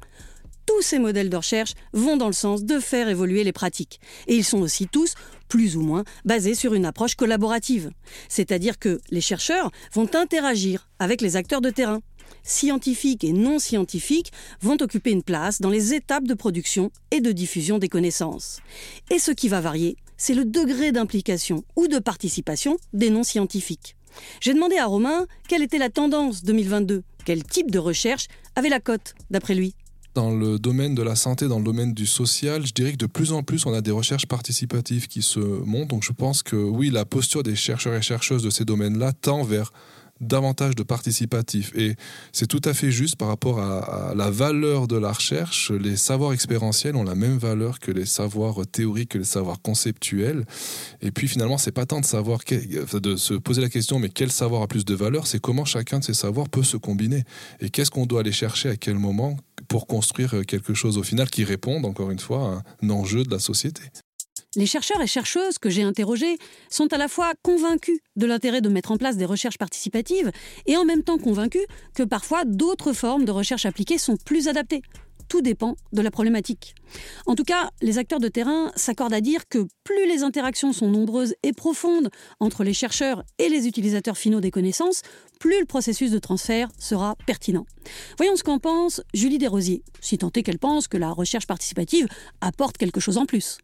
Tous 0.65 0.81
ces 0.81 0.97
modèles 0.99 1.29
de 1.29 1.35
recherche 1.35 1.73
vont 1.91 2.15
dans 2.15 2.27
le 2.27 2.33
sens 2.33 2.63
de 2.63 2.79
faire 2.79 3.09
évoluer 3.09 3.43
les 3.43 3.51
pratiques. 3.51 3.99
Et 4.27 4.35
ils 4.35 4.45
sont 4.45 4.61
aussi 4.61 4.87
tous, 4.87 5.15
plus 5.49 5.75
ou 5.75 5.81
moins, 5.81 6.05
basés 6.23 6.55
sur 6.55 6.73
une 6.73 6.85
approche 6.85 7.15
collaborative. 7.15 7.91
C'est-à-dire 8.29 8.79
que 8.79 9.01
les 9.09 9.19
chercheurs 9.19 9.71
vont 9.93 10.09
interagir 10.15 10.87
avec 10.99 11.19
les 11.19 11.35
acteurs 11.35 11.59
de 11.59 11.69
terrain 11.69 12.01
scientifiques 12.43 13.23
et 13.23 13.33
non 13.33 13.59
scientifiques 13.59 14.31
vont 14.61 14.77
occuper 14.81 15.11
une 15.11 15.23
place 15.23 15.61
dans 15.61 15.69
les 15.69 15.93
étapes 15.93 16.25
de 16.25 16.33
production 16.33 16.91
et 17.11 17.21
de 17.21 17.31
diffusion 17.31 17.77
des 17.77 17.89
connaissances. 17.89 18.59
Et 19.09 19.19
ce 19.19 19.31
qui 19.31 19.47
va 19.49 19.61
varier, 19.61 19.95
c'est 20.17 20.33
le 20.33 20.45
degré 20.45 20.91
d'implication 20.91 21.63
ou 21.75 21.87
de 21.87 21.99
participation 21.99 22.77
des 22.93 23.09
non 23.09 23.23
scientifiques. 23.23 23.95
J'ai 24.41 24.53
demandé 24.53 24.77
à 24.77 24.85
Romain 24.85 25.25
quelle 25.47 25.63
était 25.63 25.77
la 25.77 25.89
tendance 25.89 26.43
2022, 26.43 27.03
quel 27.25 27.43
type 27.43 27.71
de 27.71 27.79
recherche 27.79 28.27
avait 28.55 28.69
la 28.69 28.79
cote 28.79 29.15
d'après 29.31 29.55
lui. 29.55 29.75
Dans 30.13 30.29
le 30.29 30.59
domaine 30.59 30.93
de 30.93 31.01
la 31.01 31.15
santé, 31.15 31.47
dans 31.47 31.57
le 31.57 31.63
domaine 31.63 31.93
du 31.93 32.05
social, 32.05 32.67
je 32.67 32.73
dirais 32.73 32.91
que 32.91 32.97
de 32.97 33.07
plus 33.07 33.33
en 33.33 33.41
plus, 33.41 33.65
on 33.65 33.73
a 33.73 33.81
des 33.81 33.89
recherches 33.89 34.27
participatives 34.27 35.07
qui 35.07 35.23
se 35.23 35.39
montent. 35.39 35.89
Donc 35.89 36.03
je 36.03 36.11
pense 36.11 36.43
que 36.43 36.55
oui, 36.55 36.91
la 36.91 37.03
posture 37.03 37.41
des 37.41 37.55
chercheurs 37.55 37.95
et 37.95 38.01
chercheuses 38.03 38.43
de 38.43 38.51
ces 38.51 38.63
domaines-là 38.63 39.13
tend 39.13 39.43
vers 39.43 39.73
davantage 40.21 40.75
de 40.75 40.83
participatif. 40.83 41.71
Et 41.75 41.95
c'est 42.31 42.47
tout 42.47 42.61
à 42.65 42.73
fait 42.73 42.91
juste 42.91 43.15
par 43.15 43.27
rapport 43.27 43.59
à, 43.59 44.13
la 44.15 44.29
valeur 44.29 44.87
de 44.87 44.97
la 44.97 45.11
recherche. 45.11 45.71
Les 45.71 45.97
savoirs 45.97 46.33
expérientiels 46.33 46.95
ont 46.95 47.03
la 47.03 47.15
même 47.15 47.37
valeur 47.37 47.79
que 47.79 47.91
les 47.91 48.05
savoirs 48.05 48.61
théoriques, 48.71 49.09
que 49.09 49.17
les 49.17 49.23
savoirs 49.23 49.61
conceptuels. 49.61 50.45
Et 51.01 51.11
puis 51.11 51.27
finalement, 51.27 51.57
c'est 51.57 51.71
pas 51.71 51.85
tant 51.85 51.99
de 51.99 52.05
savoir, 52.05 52.39
de 52.47 53.15
se 53.15 53.33
poser 53.33 53.61
la 53.61 53.69
question, 53.69 53.99
mais 53.99 54.09
quel 54.09 54.31
savoir 54.31 54.61
a 54.61 54.67
plus 54.67 54.85
de 54.85 54.95
valeur, 54.95 55.27
c'est 55.27 55.39
comment 55.39 55.65
chacun 55.65 55.99
de 55.99 56.03
ces 56.03 56.13
savoirs 56.13 56.49
peut 56.49 56.63
se 56.63 56.77
combiner? 56.77 57.23
Et 57.59 57.69
qu'est-ce 57.69 57.91
qu'on 57.91 58.05
doit 58.05 58.21
aller 58.21 58.31
chercher 58.31 58.69
à 58.69 58.75
quel 58.75 58.95
moment 58.95 59.37
pour 59.67 59.87
construire 59.87 60.45
quelque 60.45 60.73
chose 60.73 60.97
au 60.97 61.03
final 61.03 61.29
qui 61.29 61.43
réponde, 61.43 61.85
encore 61.85 62.11
une 62.11 62.19
fois, 62.19 62.63
à 62.81 62.85
un 62.85 62.89
enjeu 62.89 63.23
de 63.23 63.31
la 63.31 63.39
société? 63.39 63.81
Les 64.55 64.67
chercheurs 64.67 65.01
et 65.01 65.07
chercheuses 65.07 65.57
que 65.57 65.71
j'ai 65.71 65.81
interrogés 65.81 66.37
sont 66.69 66.93
à 66.93 66.97
la 66.97 67.07
fois 67.07 67.33
convaincus 67.41 67.99
de 68.15 68.27
l'intérêt 68.27 68.61
de 68.61 68.69
mettre 68.69 68.91
en 68.91 68.97
place 68.97 69.17
des 69.17 69.25
recherches 69.25 69.57
participatives 69.57 70.31
et 70.67 70.77
en 70.77 70.85
même 70.85 71.01
temps 71.01 71.17
convaincus 71.17 71.65
que 71.95 72.03
parfois 72.03 72.45
d'autres 72.45 72.93
formes 72.93 73.25
de 73.25 73.31
recherche 73.31 73.65
appliquée 73.65 73.97
sont 73.97 74.17
plus 74.17 74.47
adaptées. 74.47 74.83
tout 75.29 75.41
dépend 75.41 75.75
de 75.93 76.01
la 76.03 76.11
problématique. 76.11 76.75
En 77.25 77.33
tout 77.33 77.45
cas, 77.45 77.71
les 77.81 77.97
acteurs 77.97 78.19
de 78.19 78.27
terrain 78.27 78.71
s'accordent 78.75 79.15
à 79.15 79.21
dire 79.21 79.47
que 79.49 79.65
plus 79.83 80.05
les 80.05 80.21
interactions 80.21 80.73
sont 80.73 80.91
nombreuses 80.91 81.33
et 81.41 81.53
profondes 81.53 82.09
entre 82.39 82.63
les 82.63 82.73
chercheurs 82.73 83.23
et 83.39 83.49
les 83.49 83.67
utilisateurs 83.67 84.17
finaux 84.17 84.41
des 84.41 84.51
connaissances, 84.51 85.01
plus 85.39 85.59
le 85.59 85.65
processus 85.65 86.11
de 86.11 86.19
transfert 86.19 86.69
sera 86.77 87.15
pertinent. 87.25 87.65
Voyons 88.17 88.35
ce 88.35 88.43
qu'en 88.43 88.59
pense 88.59 89.01
Julie 89.15 89.39
Desrosiers, 89.39 89.81
si 90.01 90.19
tant 90.19 90.29
est 90.35 90.43
qu'elle 90.43 90.59
pense 90.59 90.87
que 90.87 90.97
la 90.97 91.09
recherche 91.09 91.47
participative 91.47 92.07
apporte 92.41 92.77
quelque 92.77 92.99
chose 92.99 93.17
en 93.17 93.25
plus 93.25 93.57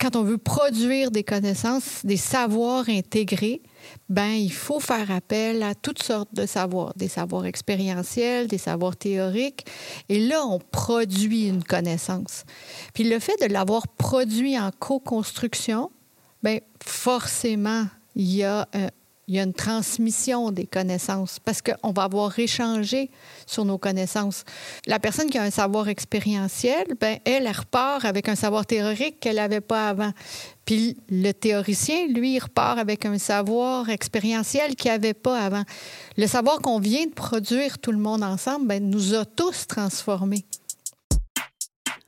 quand 0.00 0.16
on 0.16 0.22
veut 0.22 0.38
produire 0.38 1.10
des 1.10 1.24
connaissances, 1.24 2.04
des 2.04 2.16
savoirs 2.16 2.88
intégrés, 2.88 3.62
ben 4.08 4.30
il 4.30 4.52
faut 4.52 4.80
faire 4.80 5.10
appel 5.10 5.62
à 5.62 5.74
toutes 5.74 6.02
sortes 6.02 6.34
de 6.34 6.46
savoirs, 6.46 6.94
des 6.96 7.08
savoirs 7.08 7.46
expérientiels, 7.46 8.46
des 8.46 8.58
savoirs 8.58 8.96
théoriques, 8.96 9.66
et 10.08 10.20
là 10.20 10.44
on 10.46 10.58
produit 10.58 11.48
une 11.48 11.62
connaissance. 11.62 12.44
Puis 12.94 13.04
le 13.04 13.18
fait 13.18 13.36
de 13.46 13.52
l'avoir 13.52 13.88
produit 13.88 14.58
en 14.58 14.70
co-construction, 14.78 15.90
ben 16.42 16.60
forcément 16.82 17.86
il 18.14 18.34
y 18.34 18.44
a 18.44 18.68
un, 18.72 18.88
il 19.26 19.34
y 19.34 19.38
a 19.38 19.42
une 19.42 19.54
transmission 19.54 20.50
des 20.50 20.66
connaissances 20.66 21.38
parce 21.38 21.62
qu'on 21.62 21.92
va 21.92 22.04
avoir 22.04 22.38
échangé 22.38 23.10
sur 23.46 23.64
nos 23.64 23.78
connaissances. 23.78 24.44
La 24.86 24.98
personne 24.98 25.30
qui 25.30 25.38
a 25.38 25.42
un 25.42 25.50
savoir 25.50 25.88
expérientiel, 25.88 26.86
ben, 27.00 27.18
elle, 27.24 27.46
elle 27.46 27.56
repart 27.56 28.04
avec 28.04 28.28
un 28.28 28.34
savoir 28.34 28.66
théorique 28.66 29.20
qu'elle 29.20 29.36
n'avait 29.36 29.60
pas 29.60 29.88
avant. 29.88 30.12
Puis 30.64 30.96
le 31.08 31.32
théoricien, 31.32 32.06
lui, 32.08 32.38
repart 32.38 32.78
avec 32.78 33.06
un 33.06 33.18
savoir 33.18 33.88
expérientiel 33.88 34.76
qu'il 34.76 34.90
n'avait 34.90 35.14
pas 35.14 35.40
avant. 35.40 35.62
Le 36.16 36.26
savoir 36.26 36.60
qu'on 36.60 36.78
vient 36.78 37.06
de 37.06 37.12
produire 37.12 37.78
tout 37.78 37.92
le 37.92 37.98
monde 37.98 38.22
ensemble 38.22 38.66
ben, 38.66 38.88
nous 38.88 39.14
a 39.14 39.24
tous 39.24 39.66
transformés. 39.66 40.44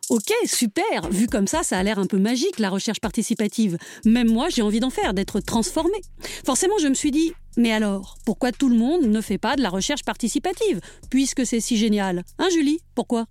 Ok, 0.09 0.33
super. 0.45 1.11
Vu 1.11 1.27
comme 1.27 1.49
ça, 1.49 1.65
ça 1.65 1.79
a 1.79 1.83
l'air 1.83 1.99
un 1.99 2.07
peu 2.07 2.19
magique, 2.19 2.61
la 2.61 2.71
recherche 2.71 3.01
participative. 3.01 3.77
Même 4.05 4.29
moi, 4.31 4.49
j'ai 4.49 4.63
envie 4.63 4.79
d'en 4.79 4.91
faire, 4.91 5.15
d'être 5.15 5.41
transformée. 5.41 6.01
Forcément, 6.45 6.79
je 6.81 6.87
me 6.87 6.95
suis 6.95 7.11
dit, 7.11 7.33
mais 7.57 7.73
alors, 7.73 8.17
pourquoi 8.25 8.53
tout 8.53 8.69
le 8.69 8.77
monde 8.77 9.07
ne 9.07 9.21
fait 9.21 9.39
pas 9.39 9.57
de 9.57 9.63
la 9.63 9.69
recherche 9.69 10.05
participative, 10.05 10.81
puisque 11.11 11.45
c'est 11.45 11.61
si 11.61 11.77
génial? 11.77 12.23
Hein, 12.39 12.49
Julie? 12.53 12.79
Pourquoi? 12.95 13.27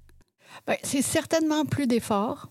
Ben, 0.67 0.75
C'est 0.83 1.01
certainement 1.01 1.65
plus 1.65 1.87
d'efforts. 1.87 2.49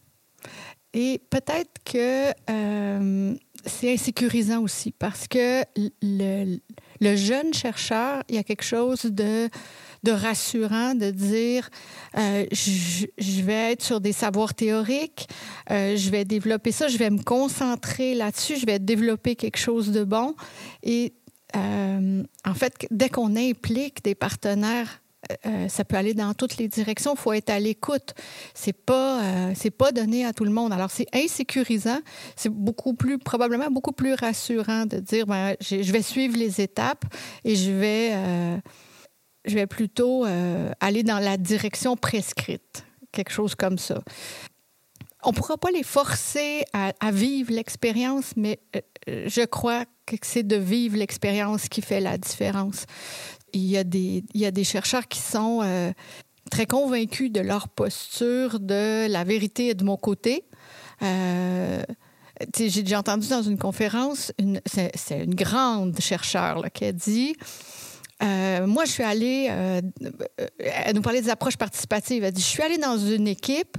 Et 0.94 1.20
peut-être 1.28 1.72
que 1.84 2.30
euh, 2.48 3.34
c'est 3.66 3.92
insécurisant 3.92 4.62
aussi, 4.62 4.92
parce 4.92 5.28
que 5.28 5.64
le, 6.00 6.58
le 7.00 7.16
jeune 7.16 7.52
chercheur, 7.52 8.22
il 8.30 8.36
y 8.36 8.38
a 8.38 8.44
quelque 8.44 8.64
chose 8.64 9.02
de 9.02 9.50
de 10.04 10.12
rassurant 10.12 10.94
de 10.94 11.10
dire 11.10 11.70
euh, 12.16 12.44
je, 12.52 13.42
vais 13.42 13.72
être 13.72 13.82
sur 13.82 14.00
des 14.00 14.12
savoirs 14.12 14.54
théoriques, 14.54 15.28
euh, 15.70 15.96
je 15.96 16.10
vais 16.10 16.24
développer 16.24 16.70
ça, 16.70 16.88
je 16.88 16.98
vais 16.98 17.10
me 17.10 17.22
concentrer 17.22 18.14
là-dessus, 18.14 18.56
je 18.56 18.66
vais 18.66 18.78
développer 18.78 19.34
quelque 19.34 19.56
chose 19.56 19.90
de 19.90 20.04
bon. 20.04 20.36
Et 20.82 21.14
euh, 21.56 22.22
en 22.44 22.54
fait, 22.54 22.86
dès 22.90 23.08
qu'on 23.08 23.34
implique 23.34 24.04
des 24.04 24.14
partenaires 24.14 25.00
ça 25.68 25.86
peut 25.86 25.96
aller 25.96 26.12
dans 26.12 26.34
toutes 26.34 26.58
les 26.58 26.68
directions. 26.68 27.14
Il 27.14 27.18
faut 27.18 27.32
être 27.32 27.48
à 27.48 27.58
l'écoute. 27.58 28.12
C'est 28.52 28.74
pas, 28.74 29.54
c'est 29.54 29.70
pas 29.70 29.90
donné 29.90 30.26
à 30.26 30.34
tout 30.34 30.44
le 30.44 30.50
monde. 30.50 30.70
Alors 30.70 30.90
c'est 30.90 31.06
insécurisant. 31.14 32.00
C'est 32.36 32.50
beaucoup 32.50 32.92
plus, 32.92 33.18
probablement 33.18 33.70
beaucoup 33.70 33.92
plus 33.92 34.12
rassurant 34.12 34.84
de 34.84 34.98
dire, 34.98 35.24
ben, 35.26 35.56
je 35.62 35.90
vais 35.90 36.02
suivre 36.02 36.36
les 36.36 36.60
étapes 36.60 37.06
et 37.42 37.56
je 37.56 37.70
vais 37.70 38.12
je 39.44 39.54
vais 39.54 39.66
plutôt 39.66 40.24
euh, 40.24 40.70
aller 40.80 41.02
dans 41.02 41.18
la 41.18 41.36
direction 41.36 41.96
prescrite, 41.96 42.84
quelque 43.12 43.30
chose 43.30 43.54
comme 43.54 43.78
ça. 43.78 44.00
On 45.22 45.30
ne 45.30 45.34
pourra 45.34 45.56
pas 45.56 45.70
les 45.70 45.82
forcer 45.82 46.64
à, 46.72 47.10
vivre 47.10 47.52
l'expérience, 47.52 48.34
mais 48.36 48.60
euh, 48.76 48.80
je 49.26 49.44
crois 49.44 49.84
que 50.06 50.16
c'est 50.22 50.42
de 50.42 50.56
vivre 50.56 50.98
l'expérience 50.98 51.68
qui 51.68 51.80
fait 51.80 52.00
la 52.00 52.18
différence. 52.18 52.84
Il 53.54 53.64
y 53.64 53.78
a 53.78 53.84
des, 53.84 54.22
il 54.34 54.40
y 54.40 54.46
a 54.46 54.50
des 54.50 54.64
chercheurs 54.64 55.08
qui 55.08 55.20
sont 55.20 55.60
euh, 55.62 55.92
très 56.50 56.66
convaincus 56.66 57.32
de 57.32 57.40
leur 57.40 57.68
posture, 57.68 58.60
de 58.60 59.06
la 59.08 59.24
vérité 59.24 59.72
de 59.72 59.84
mon 59.84 59.96
côté. 59.96 60.44
J'ai 62.58 62.96
entendu 62.96 63.28
dans 63.28 63.42
une 63.42 63.58
conférence, 63.58 64.32
c'est 64.66 65.22
une 65.22 65.34
grande 65.34 65.98
chercheure 66.00 66.66
qui 66.72 66.84
a 66.84 66.92
dit 66.92 67.34
euh, 68.22 68.66
moi, 68.66 68.84
je 68.84 68.92
suis 68.92 69.02
allée, 69.02 69.48
euh, 69.50 69.80
elle 70.58 70.94
nous 70.94 71.02
parlait 71.02 71.20
des 71.20 71.30
approches 71.30 71.56
participatives. 71.56 72.24
Elle 72.24 72.32
dit, 72.32 72.42
je 72.42 72.46
suis 72.46 72.62
allée 72.62 72.78
dans 72.78 72.96
une 72.96 73.26
équipe, 73.26 73.76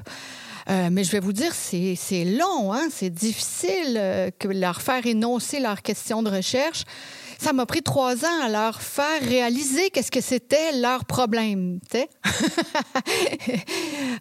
euh, 0.69 0.89
mais 0.91 1.03
je 1.03 1.11
vais 1.11 1.19
vous 1.19 1.33
dire, 1.33 1.53
c'est 1.53 2.25
long, 2.25 2.73
hein? 2.73 2.87
c'est 2.91 3.09
difficile 3.09 4.31
que 4.39 4.47
leur 4.47 4.81
faire 4.81 5.05
énoncer 5.05 5.59
leurs 5.59 5.81
questions 5.81 6.23
de 6.23 6.29
recherche. 6.29 6.83
Ça 7.39 7.53
m'a 7.53 7.65
pris 7.65 7.81
trois 7.81 8.23
ans 8.23 8.41
à 8.43 8.49
leur 8.49 8.81
faire 8.81 9.21
réaliser 9.21 9.89
qu'est-ce 9.89 10.11
que 10.11 10.21
c'était 10.21 10.79
leur 10.79 11.05
problème. 11.05 11.79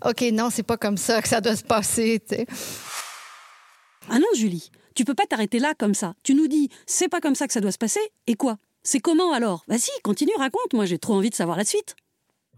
OK, 0.05 0.21
non, 0.33 0.51
c'est 0.51 0.65
pas 0.65 0.77
comme 0.77 0.97
ça 0.97 1.23
que 1.23 1.29
ça 1.29 1.41
doit 1.41 1.55
se 1.57 1.63
passer. 1.63 2.21
Ah 4.11 4.19
non, 4.19 4.27
Julie, 4.35 4.69
tu 4.95 5.05
peux 5.05 5.15
pas 5.15 5.27
t'arrêter 5.27 5.61
là 5.61 5.75
comme 5.79 5.95
ça. 5.95 6.15
Tu 6.25 6.35
nous 6.35 6.49
dis, 6.49 6.69
c'est 6.87 7.09
pas 7.09 7.21
comme 7.21 7.37
ça 7.37 7.47
que 7.47 7.53
ça 7.53 7.61
doit 7.61 7.73
se 7.73 7.79
passer, 7.79 8.01
et 8.27 8.35
quoi? 8.35 8.59
C'est 8.85 9.01
comment 9.01 9.33
alors? 9.33 9.65
Vas-y, 9.67 9.91
continue, 10.03 10.33
raconte, 10.39 10.73
moi 10.75 10.85
j'ai 10.85 10.99
trop 10.99 11.15
envie 11.15 11.31
de 11.31 11.35
savoir 11.35 11.57
la 11.57 11.65
suite. 11.65 11.97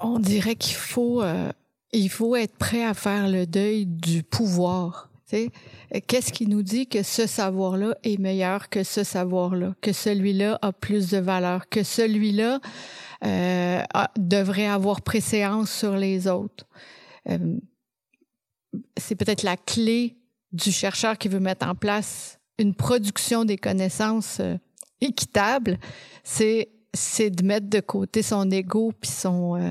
On 0.00 0.18
dirait 0.18 0.56
qu'il 0.56 0.74
faut, 0.74 1.22
euh, 1.22 1.50
il 1.92 2.10
faut 2.10 2.36
être 2.36 2.56
prêt 2.56 2.84
à 2.84 2.92
faire 2.92 3.28
le 3.28 3.46
deuil 3.46 3.86
du 3.86 4.22
pouvoir. 4.22 5.08
Qu'est-ce 5.28 6.32
qui 6.32 6.46
nous 6.46 6.62
dit 6.62 6.86
que 6.86 7.02
ce 7.02 7.26
savoir-là 7.26 7.96
est 8.04 8.18
meilleur 8.18 8.68
que 8.68 8.84
ce 8.84 9.02
savoir-là, 9.02 9.74
que 9.80 9.92
celui-là 9.92 10.58
a 10.62 10.72
plus 10.72 11.10
de 11.10 11.18
valeur, 11.18 11.68
que 11.68 11.82
celui-là 11.82 12.60
euh, 13.24 13.82
devrait 14.16 14.68
avoir 14.68 15.02
préséance 15.02 15.70
sur 15.70 15.96
les 15.96 16.28
autres? 16.28 16.66
Euh, 17.28 17.56
c'est 18.96 19.16
peut-être 19.16 19.42
la 19.42 19.56
clé 19.56 20.16
du 20.52 20.70
chercheur 20.70 21.18
qui 21.18 21.28
veut 21.28 21.40
mettre 21.40 21.66
en 21.66 21.74
place 21.74 22.38
une 22.58 22.74
production 22.74 23.44
des 23.44 23.58
connaissances 23.58 24.40
équitable, 25.00 25.78
c'est 26.24 26.70
c'est 26.94 27.30
de 27.30 27.44
mettre 27.44 27.68
de 27.68 27.80
côté 27.80 28.22
son 28.22 28.50
ego 28.50 28.92
puis 28.98 29.10
son 29.10 29.56
euh, 29.56 29.70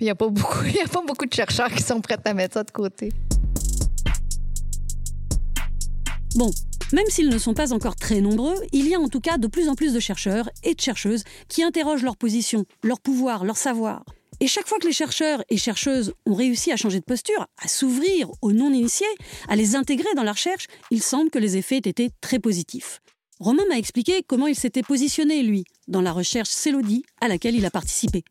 il 0.00 0.04
n'y 0.04 0.10
a 0.10 0.14
pas 0.14 0.28
beaucoup 0.28 0.64
y 0.64 0.80
a 0.80 0.88
pas 0.88 1.02
beaucoup 1.06 1.26
de 1.26 1.32
chercheurs 1.32 1.70
qui 1.70 1.82
sont 1.82 2.00
prêts 2.00 2.18
à 2.24 2.34
mettre 2.34 2.54
ça 2.54 2.64
de 2.64 2.70
côté. 2.70 3.10
Bon, 6.36 6.50
même 6.92 7.06
s'ils 7.08 7.28
ne 7.28 7.38
sont 7.38 7.54
pas 7.54 7.72
encore 7.72 7.94
très 7.94 8.20
nombreux, 8.20 8.56
il 8.72 8.88
y 8.88 8.94
a 8.94 8.98
en 8.98 9.08
tout 9.08 9.20
cas 9.20 9.38
de 9.38 9.46
plus 9.46 9.68
en 9.68 9.76
plus 9.76 9.92
de 9.92 10.00
chercheurs 10.00 10.48
et 10.64 10.74
de 10.74 10.80
chercheuses 10.80 11.22
qui 11.48 11.62
interrogent 11.62 12.02
leur 12.02 12.16
position, 12.16 12.64
leur 12.82 13.00
pouvoir, 13.00 13.44
leur 13.44 13.56
savoir. 13.56 14.04
Et 14.40 14.48
chaque 14.48 14.66
fois 14.66 14.78
que 14.78 14.86
les 14.86 14.92
chercheurs 14.92 15.44
et 15.48 15.56
chercheuses 15.56 16.12
ont 16.26 16.34
réussi 16.34 16.72
à 16.72 16.76
changer 16.76 16.98
de 16.98 17.04
posture, 17.04 17.46
à 17.62 17.68
s'ouvrir 17.68 18.28
aux 18.42 18.52
non-initiés, 18.52 19.06
à 19.48 19.54
les 19.54 19.76
intégrer 19.76 20.12
dans 20.16 20.24
la 20.24 20.32
recherche, 20.32 20.66
il 20.90 21.02
semble 21.02 21.30
que 21.30 21.38
les 21.38 21.56
effets 21.56 21.76
aient 21.76 21.88
été 21.88 22.10
très 22.20 22.40
positifs. 22.40 23.00
Romain 23.40 23.64
m'a 23.68 23.78
expliqué 23.78 24.22
comment 24.26 24.46
il 24.46 24.54
s'était 24.54 24.82
positionné, 24.82 25.42
lui, 25.42 25.64
dans 25.88 26.00
la 26.00 26.12
recherche 26.12 26.48
Célodie 26.48 27.04
à 27.20 27.28
laquelle 27.28 27.56
il 27.56 27.66
a 27.66 27.70
participé. 27.70 28.24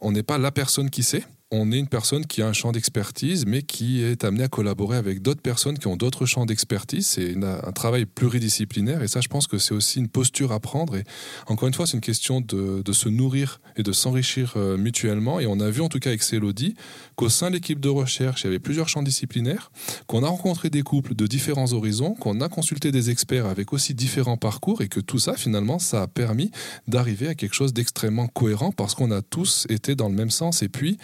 On 0.00 0.12
n'est 0.12 0.22
pas 0.22 0.38
la 0.38 0.52
personne 0.52 0.90
qui 0.90 1.02
sait, 1.02 1.24
on 1.52 1.70
est 1.70 1.78
une 1.78 1.86
personne 1.86 2.26
qui 2.26 2.40
a 2.40 2.48
un 2.48 2.54
champ 2.54 2.72
d'expertise, 2.72 3.44
mais 3.46 3.62
qui 3.62 4.02
est 4.02 4.24
amenée 4.24 4.44
à 4.44 4.48
collaborer 4.48 4.96
avec 4.96 5.20
d'autres 5.20 5.42
personnes 5.42 5.78
qui 5.78 5.86
ont 5.86 5.96
d'autres 5.96 6.24
champs 6.24 6.46
d'expertise. 6.46 7.06
C'est 7.06 7.36
un 7.36 7.72
travail 7.72 8.06
pluridisciplinaire, 8.06 9.02
et 9.02 9.08
ça, 9.08 9.20
je 9.20 9.28
pense 9.28 9.46
que 9.46 9.58
c'est 9.58 9.74
aussi 9.74 9.98
une 9.98 10.08
posture 10.08 10.50
à 10.52 10.60
prendre. 10.60 10.96
Et 10.96 11.04
encore 11.46 11.68
une 11.68 11.74
fois, 11.74 11.86
c'est 11.86 11.94
une 11.94 12.00
question 12.00 12.40
de, 12.40 12.82
se 12.92 13.08
nourrir 13.08 13.60
et 13.76 13.82
de 13.82 13.92
s'enrichir 13.92 14.54
euh, 14.56 14.76
mutuellement. 14.76 15.40
Et 15.40 15.46
on 15.46 15.60
a 15.60 15.70
vu, 15.70 15.82
en 15.82 15.88
tout 15.88 15.98
cas 15.98 16.10
avec 16.10 16.22
Célodie, 16.22 16.74
qu'au 17.16 17.28
sein 17.28 17.48
de 17.48 17.54
l'équipe 17.54 17.80
de 17.80 17.88
recherche, 17.88 18.42
il 18.42 18.44
y 18.44 18.48
avait 18.48 18.58
plusieurs 18.58 18.88
champs 18.88 19.02
disciplinaires, 19.02 19.70
qu'on 20.06 20.24
a 20.24 20.28
rencontré 20.28 20.70
des 20.70 20.82
couples 20.82 21.14
de 21.14 21.26
différents 21.26 21.72
horizons, 21.72 22.14
qu'on 22.14 22.40
a 22.40 22.48
consulté 22.48 22.92
des 22.92 23.10
experts 23.10 23.46
avec 23.46 23.72
aussi 23.74 23.94
différents 23.94 24.38
parcours, 24.38 24.80
et 24.80 24.88
que 24.88 25.00
tout 25.00 25.18
ça, 25.18 25.34
finalement, 25.34 25.78
ça 25.78 26.02
a 26.02 26.06
permis 26.06 26.50
d'arriver 26.88 27.28
à 27.28 27.34
quelque 27.34 27.54
chose 27.54 27.74
d'extrêmement 27.74 28.26
cohérent 28.26 28.72
parce 28.72 28.94
qu'on 28.94 29.10
a 29.10 29.20
tous 29.20 29.66
été 29.68 29.94
dans 29.94 30.08
le 30.08 30.14
même 30.14 30.30
sens. 30.30 30.62
Et 30.62 30.68
puis, 30.68 30.96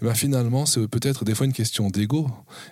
ben, 0.00 0.14
finalement, 0.14 0.66
c'est 0.66 0.86
peut-être 0.88 1.24
des 1.24 1.34
fois 1.34 1.46
une 1.46 1.52
question 1.52 1.90
d'ego. 1.90 2.28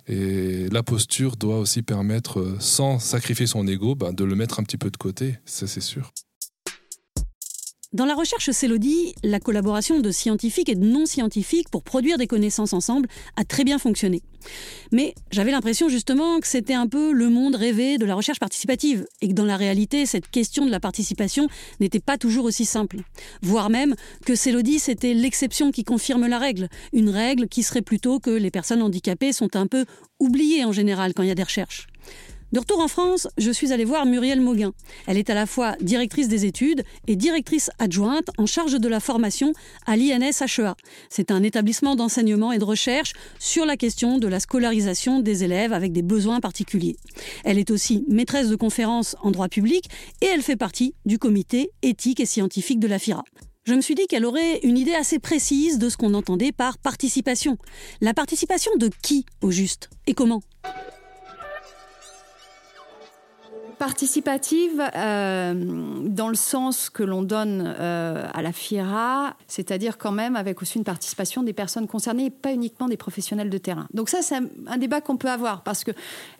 Et 0.08 0.68
la 0.70 0.82
posture 0.82 1.36
doit 1.36 1.58
aussi 1.58 1.82
permettre, 1.82 2.40
euh, 2.40 2.56
sans 2.60 2.98
sacrifier 2.98 3.46
son 3.46 3.66
ego, 3.66 3.94
ben, 3.94 4.12
de 4.12 4.24
le 4.24 4.34
mettre 4.34 4.60
un 4.60 4.62
petit 4.62 4.78
peu 4.78 4.90
de 4.90 4.96
côté, 4.96 5.38
ça 5.44 5.66
c'est 5.66 5.80
sûr. 5.80 6.12
Dans 7.92 8.04
la 8.04 8.14
recherche 8.14 8.52
Célodie, 8.52 9.16
la 9.24 9.40
collaboration 9.40 9.98
de 9.98 10.12
scientifiques 10.12 10.68
et 10.68 10.76
de 10.76 10.84
non-scientifiques 10.86 11.68
pour 11.70 11.82
produire 11.82 12.18
des 12.18 12.28
connaissances 12.28 12.72
ensemble 12.72 13.08
a 13.34 13.42
très 13.42 13.64
bien 13.64 13.80
fonctionné. 13.80 14.22
Mais 14.92 15.12
j'avais 15.32 15.50
l'impression 15.50 15.88
justement 15.88 16.38
que 16.38 16.46
c'était 16.46 16.74
un 16.74 16.86
peu 16.86 17.10
le 17.10 17.28
monde 17.28 17.56
rêvé 17.56 17.98
de 17.98 18.06
la 18.06 18.14
recherche 18.14 18.38
participative 18.38 19.06
et 19.20 19.26
que 19.26 19.32
dans 19.32 19.44
la 19.44 19.56
réalité, 19.56 20.06
cette 20.06 20.30
question 20.30 20.66
de 20.66 20.70
la 20.70 20.78
participation 20.78 21.48
n'était 21.80 21.98
pas 21.98 22.16
toujours 22.16 22.44
aussi 22.44 22.64
simple. 22.64 22.98
Voire 23.42 23.70
même 23.70 23.96
que 24.24 24.36
Célodie, 24.36 24.78
c'était 24.78 25.12
l'exception 25.12 25.72
qui 25.72 25.82
confirme 25.82 26.28
la 26.28 26.38
règle. 26.38 26.68
Une 26.92 27.10
règle 27.10 27.48
qui 27.48 27.64
serait 27.64 27.82
plutôt 27.82 28.20
que 28.20 28.30
les 28.30 28.52
personnes 28.52 28.82
handicapées 28.82 29.32
sont 29.32 29.56
un 29.56 29.66
peu 29.66 29.84
oubliées 30.20 30.64
en 30.64 30.70
général 30.70 31.12
quand 31.12 31.24
il 31.24 31.28
y 31.28 31.32
a 31.32 31.34
des 31.34 31.42
recherches. 31.42 31.88
De 32.52 32.58
retour 32.58 32.80
en 32.80 32.88
France, 32.88 33.28
je 33.38 33.52
suis 33.52 33.72
allée 33.72 33.84
voir 33.84 34.06
Muriel 34.06 34.40
Mauguin. 34.40 34.72
Elle 35.06 35.18
est 35.18 35.30
à 35.30 35.34
la 35.34 35.46
fois 35.46 35.76
directrice 35.80 36.26
des 36.26 36.46
études 36.46 36.82
et 37.06 37.14
directrice 37.14 37.70
adjointe 37.78 38.28
en 38.38 38.46
charge 38.46 38.80
de 38.80 38.88
la 38.88 38.98
formation 38.98 39.52
à 39.86 39.96
l'INSHEA. 39.96 40.74
C'est 41.10 41.30
un 41.30 41.44
établissement 41.44 41.94
d'enseignement 41.94 42.50
et 42.50 42.58
de 42.58 42.64
recherche 42.64 43.12
sur 43.38 43.66
la 43.66 43.76
question 43.76 44.18
de 44.18 44.26
la 44.26 44.40
scolarisation 44.40 45.20
des 45.20 45.44
élèves 45.44 45.72
avec 45.72 45.92
des 45.92 46.02
besoins 46.02 46.40
particuliers. 46.40 46.96
Elle 47.44 47.58
est 47.58 47.70
aussi 47.70 48.04
maîtresse 48.08 48.48
de 48.48 48.56
conférences 48.56 49.14
en 49.22 49.30
droit 49.30 49.48
public 49.48 49.84
et 50.20 50.26
elle 50.26 50.42
fait 50.42 50.56
partie 50.56 50.94
du 51.06 51.18
comité 51.18 51.70
éthique 51.82 52.18
et 52.18 52.26
scientifique 52.26 52.80
de 52.80 52.88
la 52.88 52.98
FIRA. 52.98 53.22
Je 53.62 53.74
me 53.74 53.80
suis 53.80 53.94
dit 53.94 54.08
qu'elle 54.08 54.24
aurait 54.24 54.58
une 54.64 54.76
idée 54.76 54.94
assez 54.94 55.20
précise 55.20 55.78
de 55.78 55.88
ce 55.88 55.96
qu'on 55.96 56.14
entendait 56.14 56.50
par 56.50 56.78
participation. 56.78 57.58
La 58.00 58.12
participation 58.12 58.72
de 58.76 58.90
qui, 59.02 59.24
au 59.40 59.52
juste? 59.52 59.90
Et 60.08 60.14
comment? 60.14 60.42
Participative 63.80 64.82
euh, 64.94 65.54
dans 66.04 66.28
le 66.28 66.34
sens 66.34 66.90
que 66.90 67.02
l'on 67.02 67.22
donne 67.22 67.74
euh, 67.80 68.26
à 68.34 68.42
la 68.42 68.52
FIRA, 68.52 69.34
c'est-à-dire 69.48 69.96
quand 69.96 70.12
même 70.12 70.36
avec 70.36 70.60
aussi 70.60 70.76
une 70.76 70.84
participation 70.84 71.42
des 71.42 71.54
personnes 71.54 71.86
concernées 71.86 72.26
et 72.26 72.30
pas 72.30 72.52
uniquement 72.52 72.88
des 72.88 72.98
professionnels 72.98 73.48
de 73.48 73.56
terrain. 73.56 73.86
Donc 73.94 74.10
ça, 74.10 74.20
c'est 74.20 74.36
un, 74.36 74.76
débat 74.76 75.00
qu'on 75.00 75.16
peut 75.16 75.30
avoir 75.30 75.62
parce 75.62 75.82
que 75.82 75.92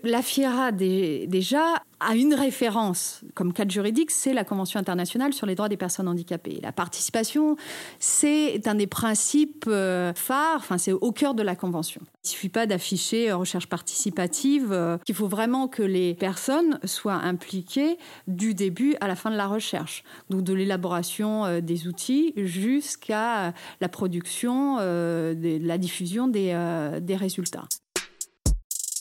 la 0.04 0.20
FIRA 0.20 0.70
déjà 0.70 1.82
a 2.00 2.14
une 2.14 2.35
référence 2.35 3.21
comme 3.35 3.52
cadre 3.52 3.71
juridique, 3.71 4.11
c'est 4.11 4.33
la 4.33 4.45
Convention 4.45 4.80
internationale 4.80 5.33
sur 5.33 5.47
les 5.47 5.54
droits 5.54 5.69
des 5.69 5.76
personnes 5.76 6.09
handicapées. 6.09 6.59
La 6.62 6.73
participation, 6.73 7.57
c'est 7.99 8.66
un 8.66 8.75
des 8.75 8.87
principes 8.87 9.66
euh, 9.69 10.12
phares, 10.14 10.57
enfin 10.57 10.78
c'est 10.78 10.92
au 10.92 11.12
cœur 11.12 11.35
de 11.35 11.42
la 11.42 11.57
Convention. 11.57 12.00
Il 12.25 12.26
ne 12.26 12.28
suffit 12.30 12.49
pas 12.49 12.66
d'afficher 12.66 13.33
recherche 13.33 13.66
participative, 13.66 14.99
il 15.09 15.14
faut 15.14 15.28
vraiment 15.28 15.69
que 15.69 15.83
les 15.83 16.14
personnes 16.14 16.78
soient 16.85 17.14
impliqué 17.14 17.99
du 18.26 18.54
début 18.54 18.95
à 19.00 19.09
la 19.09 19.16
fin 19.16 19.30
de 19.30 19.37
la 19.37 19.47
recherche, 19.47 20.04
donc 20.28 20.42
de 20.42 20.54
l'élaboration 20.54 21.45
euh, 21.45 21.61
des 21.61 21.87
outils 21.87 22.33
jusqu'à 22.37 23.49
euh, 23.49 23.52
la 23.80 23.88
production, 23.88 24.78
euh, 24.80 25.35
la 25.62 25.78
diffusion 25.78 26.28
des 26.28 27.16
résultats. 27.16 27.64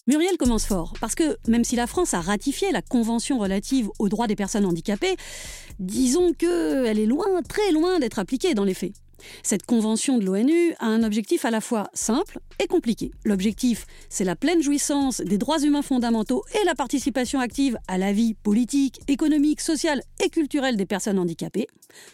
Muriel 0.09 0.37
commence 0.37 0.65
fort, 0.65 0.93
parce 0.99 1.13
que 1.13 1.37
même 1.47 1.63
si 1.63 1.75
la 1.75 1.85
France 1.85 2.15
a 2.15 2.19
ratifié 2.19 2.71
la 2.71 2.81
Convention 2.81 3.37
relative 3.37 3.89
aux 3.99 4.09
droits 4.09 4.25
des 4.25 4.35
personnes 4.35 4.65
handicapées, 4.65 5.15
disons 5.77 6.33
qu'elle 6.33 6.97
est 6.97 7.05
loin, 7.05 7.27
très 7.47 7.71
loin 7.71 7.99
d'être 7.99 8.17
appliquée 8.17 8.55
dans 8.55 8.63
les 8.63 8.73
faits. 8.73 8.93
Cette 9.43 9.65
convention 9.65 10.17
de 10.17 10.25
l'ONU 10.25 10.73
a 10.79 10.87
un 10.87 11.03
objectif 11.03 11.45
à 11.45 11.51
la 11.51 11.61
fois 11.61 11.89
simple 11.93 12.39
et 12.61 12.67
compliqué. 12.67 13.11
L'objectif, 13.23 13.85
c'est 14.09 14.23
la 14.23 14.35
pleine 14.35 14.61
jouissance 14.61 15.21
des 15.21 15.37
droits 15.37 15.59
humains 15.59 15.81
fondamentaux 15.81 16.43
et 16.59 16.65
la 16.65 16.75
participation 16.75 17.39
active 17.39 17.77
à 17.87 17.97
la 17.97 18.13
vie 18.13 18.33
politique, 18.33 18.99
économique, 19.07 19.61
sociale 19.61 20.01
et 20.23 20.29
culturelle 20.29 20.77
des 20.77 20.85
personnes 20.85 21.19
handicapées. 21.19 21.67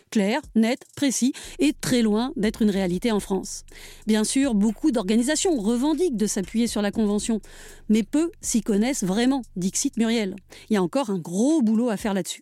Clair, 0.10 0.42
net, 0.56 0.80
précis 0.96 1.34
et 1.60 1.74
très 1.74 2.02
loin 2.02 2.32
d'être 2.36 2.62
une 2.62 2.70
réalité 2.70 3.12
en 3.12 3.20
France. 3.20 3.64
Bien 4.08 4.24
sûr, 4.24 4.56
beaucoup 4.56 4.92
d'organisations 4.92 5.58
revendiquent 5.58 6.18
de 6.18 6.28
s'appuyer 6.28 6.68
sur 6.68 6.82
la 6.82 6.92
convention, 6.92 7.42
mais 7.90 8.04
peu 8.04 8.32
s'y 8.42 8.62
connaissent 8.62 9.04
vraiment, 9.04 9.42
dit 9.56 9.72
Muriel. 9.98 10.36
Il 10.70 10.74
y 10.74 10.78
a 10.78 10.84
encore 10.84 11.10
un 11.10 11.20
gros 11.20 11.62
boulot 11.62 11.90
à 11.90 11.98
faire 11.98 12.14
là-dessus. 12.14 12.42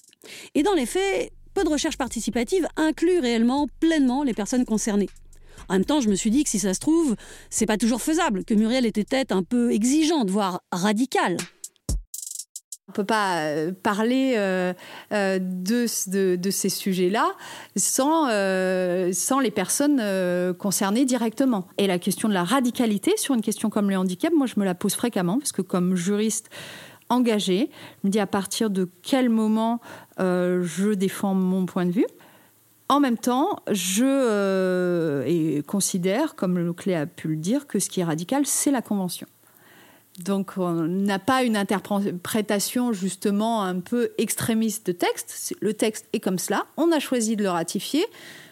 Et 0.56 0.64
dans 0.64 0.74
les 0.74 0.86
faits, 0.86 1.32
peu 1.54 1.64
de 1.64 1.70
recherche 1.70 1.98
participative 1.98 2.68
inclut 2.76 3.20
réellement 3.20 3.68
pleinement 3.80 4.24
les 4.24 4.34
personnes 4.34 4.66
concernées. 4.66 5.10
En 5.70 5.74
même 5.74 5.86
temps, 5.86 6.02
je 6.02 6.10
me 6.10 6.16
suis 6.16 6.30
dit 6.30 6.44
que 6.44 6.50
si 6.50 6.60
ça 6.60 6.74
se 6.74 6.80
trouve, 6.80 7.16
c'est 7.50 7.66
pas 7.66 7.78
toujours 7.78 8.02
faisable, 8.02 8.44
que 8.44 8.54
Muriel 8.54 8.86
était 8.86 9.04
peut-être 9.04 9.32
un 9.32 9.44
peu 9.44 9.72
exigeante, 9.72 10.30
voire 10.30 10.62
radicale. 10.72 11.38
On 12.90 12.92
ne 12.92 12.96
peut 12.96 13.06
pas 13.06 13.46
euh, 13.46 13.72
parler 13.72 14.34
euh, 14.36 14.74
euh, 15.14 15.40
de, 15.42 15.88
ces 15.88 16.70
sujets-là 16.70 17.32
sans, 17.78 18.28
sans 19.14 19.40
les 19.40 19.52
personnes 19.52 20.04
concernées 20.58 21.06
directement. 21.06 21.68
Et 21.78 21.88
la 21.88 21.98
question 21.98 22.28
de 22.28 22.34
la 22.34 22.44
radicalité 22.44 23.16
sur 23.16 23.36
une 23.36 23.42
question 23.42 23.70
comme 23.70 23.90
le 23.90 23.98
handicap, 23.98 24.34
moi 24.36 24.48
je 24.48 24.60
me 24.60 24.66
la 24.66 24.76
pose 24.76 24.96
fréquemment, 24.96 25.40
parce 25.40 25.54
que 25.54 25.62
comme 25.62 25.96
juriste, 25.96 26.50
engagée. 27.10 27.70
Je 28.02 28.08
me 28.08 28.12
dis 28.12 28.20
à 28.20 28.28
partir 28.28 28.70
de 28.70 28.90
quel 29.02 29.30
moment 29.30 29.80
je 30.18 30.94
défends 30.94 31.34
mon 31.34 31.66
point 31.66 31.86
de 31.86 31.92
vue. 31.92 32.08
En 32.90 33.00
même 33.00 33.18
temps, 33.18 33.60
je 33.72 34.04
euh, 34.06 35.62
considère, 35.64 36.36
comme 36.36 36.60
le 36.60 36.74
clé 36.74 36.94
a 36.94 37.06
pu 37.06 37.30
le 37.30 37.38
dire, 37.38 37.66
que 37.66 37.80
ce 37.80 37.90
qui 37.90 38.02
est 38.02 38.04
radical, 38.04 38.46
c'est 38.46 38.72
la 38.72 38.82
Convention. 38.82 39.28
Donc 40.20 40.54
on 40.58 40.74
n'a 40.74 41.18
pas 41.18 41.44
une 41.44 41.58
interprétation 41.58 42.94
justement 42.94 43.64
un 43.64 43.80
peu 43.80 44.12
extrémiste 44.20 44.86
de 44.86 44.92
texte. 44.92 45.56
Le 45.60 45.74
texte 45.74 46.08
est 46.14 46.20
comme 46.20 46.38
cela, 46.38 46.68
on 46.78 46.92
a 46.92 47.00
choisi 47.00 47.36
de 47.36 47.42
le 47.42 47.50
ratifier, 47.50 48.06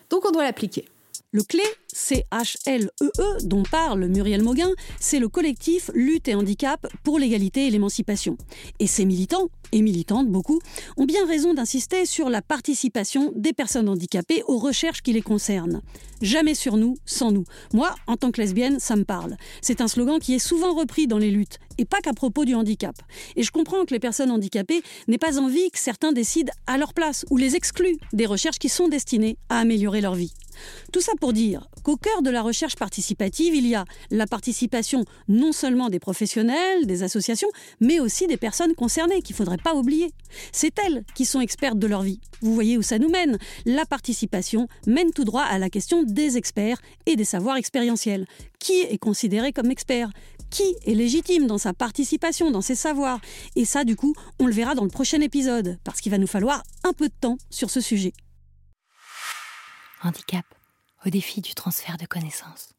donc 0.09 0.25
on 0.25 0.31
doit 0.31 0.43
l'appliquer. 0.43 0.85
Le 1.33 1.43
clé 1.43 1.63
CHLEE 1.93 2.89
e, 3.01 3.45
dont 3.45 3.63
parle 3.63 4.07
Muriel 4.07 4.43
Mauguin, 4.43 4.71
c'est 4.99 5.19
le 5.19 5.29
collectif 5.29 5.89
Lutte 5.93 6.27
et 6.27 6.35
Handicap 6.35 6.85
pour 7.03 7.19
l'égalité 7.19 7.67
et 7.67 7.69
l'émancipation. 7.69 8.37
Et 8.79 8.87
ces 8.87 9.05
militants, 9.05 9.47
et 9.71 9.81
militantes 9.81 10.27
beaucoup, 10.27 10.59
ont 10.97 11.05
bien 11.05 11.25
raison 11.25 11.53
d'insister 11.53 12.05
sur 12.05 12.29
la 12.29 12.41
participation 12.41 13.31
des 13.33 13.53
personnes 13.53 13.87
handicapées 13.87 14.43
aux 14.47 14.57
recherches 14.57 15.01
qui 15.01 15.13
les 15.13 15.21
concernent. 15.21 15.81
Jamais 16.21 16.53
sur 16.53 16.75
nous, 16.75 16.97
sans 17.05 17.31
nous. 17.31 17.45
Moi, 17.73 17.95
en 18.07 18.17
tant 18.17 18.31
que 18.31 18.41
lesbienne, 18.41 18.81
ça 18.81 18.97
me 18.97 19.05
parle. 19.05 19.37
C'est 19.61 19.79
un 19.79 19.87
slogan 19.87 20.19
qui 20.19 20.35
est 20.35 20.39
souvent 20.39 20.73
repris 20.73 21.07
dans 21.07 21.17
les 21.17 21.31
luttes, 21.31 21.59
et 21.77 21.85
pas 21.85 22.01
qu'à 22.01 22.11
propos 22.11 22.43
du 22.43 22.55
handicap. 22.55 22.95
Et 23.37 23.43
je 23.43 23.51
comprends 23.51 23.85
que 23.85 23.93
les 23.93 23.99
personnes 23.99 24.31
handicapées 24.31 24.83
n'aient 25.07 25.17
pas 25.17 25.39
envie 25.39 25.71
que 25.71 25.79
certains 25.79 26.11
décident 26.11 26.51
à 26.67 26.77
leur 26.77 26.93
place 26.93 27.25
ou 27.29 27.37
les 27.37 27.55
excluent 27.55 27.97
des 28.11 28.25
recherches 28.25 28.59
qui 28.59 28.67
sont 28.67 28.89
destinées 28.89 29.37
à 29.47 29.59
améliorer 29.59 30.01
leur 30.01 30.15
vie. 30.15 30.33
Tout 30.91 31.01
ça 31.01 31.13
pour 31.19 31.33
dire 31.33 31.67
qu'au 31.83 31.97
cœur 31.97 32.21
de 32.21 32.29
la 32.29 32.41
recherche 32.41 32.75
participative, 32.75 33.55
il 33.55 33.67
y 33.67 33.75
a 33.75 33.85
la 34.09 34.27
participation 34.27 35.05
non 35.27 35.51
seulement 35.51 35.89
des 35.89 35.99
professionnels, 35.99 36.85
des 36.85 37.03
associations, 37.03 37.49
mais 37.79 37.99
aussi 37.99 38.27
des 38.27 38.37
personnes 38.37 38.75
concernées 38.75 39.21
qu'il 39.21 39.33
ne 39.33 39.37
faudrait 39.37 39.57
pas 39.57 39.75
oublier. 39.75 40.11
C'est 40.51 40.77
elles 40.79 41.03
qui 41.15 41.25
sont 41.25 41.41
expertes 41.41 41.79
de 41.79 41.87
leur 41.87 42.01
vie. 42.01 42.19
Vous 42.41 42.53
voyez 42.53 42.77
où 42.77 42.81
ça 42.81 42.99
nous 42.99 43.09
mène 43.09 43.37
La 43.65 43.85
participation 43.85 44.67
mène 44.87 45.11
tout 45.11 45.23
droit 45.23 45.43
à 45.43 45.59
la 45.59 45.69
question 45.69 46.03
des 46.03 46.37
experts 46.37 46.81
et 47.05 47.15
des 47.15 47.25
savoirs 47.25 47.57
expérientiels. 47.57 48.25
Qui 48.59 48.81
est 48.81 48.97
considéré 48.97 49.53
comme 49.53 49.71
expert? 49.71 50.09
Qui 50.49 50.75
est 50.85 50.93
légitime 50.93 51.47
dans 51.47 51.57
sa 51.57 51.73
participation, 51.73 52.51
dans 52.51 52.61
ses 52.61 52.75
savoirs? 52.75 53.21
Et 53.55 53.65
ça, 53.65 53.83
du 53.83 53.95
coup, 53.95 54.13
on 54.39 54.47
le 54.47 54.53
verra 54.53 54.75
dans 54.75 54.83
le 54.83 54.89
prochain 54.89 55.21
épisode, 55.21 55.77
parce 55.83 56.01
qu'il 56.01 56.11
va 56.11 56.17
nous 56.17 56.27
falloir 56.27 56.63
un 56.83 56.93
peu 56.93 57.07
de 57.07 57.13
temps 57.19 57.37
sur 57.49 57.69
ce 57.69 57.79
sujet. 57.79 58.13
Handicap 60.03 60.45
au 61.05 61.09
défi 61.11 61.41
du 61.41 61.53
transfert 61.53 61.97
de 61.97 62.07
connaissances. 62.07 62.73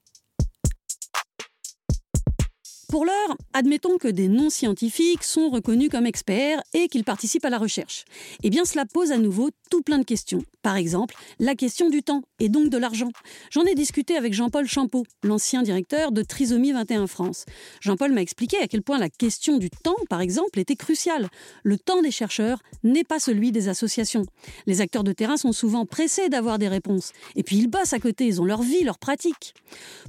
Pour 2.93 3.07
l'heure, 3.07 3.39
admettons 3.55 3.97
que 3.97 4.07
des 4.07 4.29
non-scientifiques 4.29 5.25
sont 5.25 5.49
reconnus 5.49 5.89
comme 5.89 6.05
experts 6.05 6.63
et 6.75 6.89
qu'ils 6.89 7.05
participent 7.05 7.47
à 7.47 7.49
la 7.49 7.57
recherche. 7.57 8.05
Eh 8.43 8.51
bien, 8.51 8.67
cela 8.67 8.85
pose 8.85 9.13
à 9.13 9.17
nouveau 9.17 9.49
tout 9.71 9.81
plein 9.81 9.99
de 9.99 10.05
questions. 10.05 10.43
Par 10.61 10.77
exemple, 10.77 11.15
la 11.39 11.55
question 11.55 11.89
du 11.89 12.03
temps 12.03 12.21
et 12.39 12.51
donc 12.51 12.69
de 12.69 12.77
l'argent. 12.77 13.11
J'en 13.51 13.65
ai 13.65 13.75
discuté 13.75 14.15
avec 14.15 14.35
Jean-Paul 14.35 14.67
Champeau, 14.67 15.05
l'ancien 15.23 15.63
directeur 15.63 16.13
de 16.13 16.23
Trisomie 16.23 16.73
21 16.73 17.07
France. 17.07 17.47
Jean-Paul 17.81 18.13
m'a 18.13 18.21
expliqué 18.21 18.59
à 18.59 18.69
quel 18.69 18.83
point 18.83 18.99
la 18.99 19.09
question 19.09 19.57
du 19.57 19.71
temps, 19.71 19.97
par 20.11 20.21
exemple, 20.21 20.59
était 20.59 20.77
cruciale. 20.77 21.31
Le 21.63 21.79
temps 21.79 22.03
des 22.03 22.11
chercheurs 22.11 22.59
n'est 22.85 23.05
pas 23.05 23.19
celui 23.19 23.53
des 23.53 23.69
associations. 23.69 24.27
Les 24.67 24.83
acteurs 24.83 25.03
de 25.03 25.13
terrain 25.13 25.39
sont 25.39 25.53
souvent 25.53 25.87
pressés 25.87 26.29
d'avoir 26.29 26.59
des 26.59 26.69
réponses. 26.69 27.13
Et 27.37 27.43
puis 27.43 27.57
ils 27.57 27.69
bossent 27.69 27.95
à 27.95 28.01
côté, 28.01 28.27
ils 28.27 28.43
ont 28.43 28.45
leur 28.45 28.61
vie, 28.61 28.85
leur 28.85 28.99
pratique. 28.99 29.55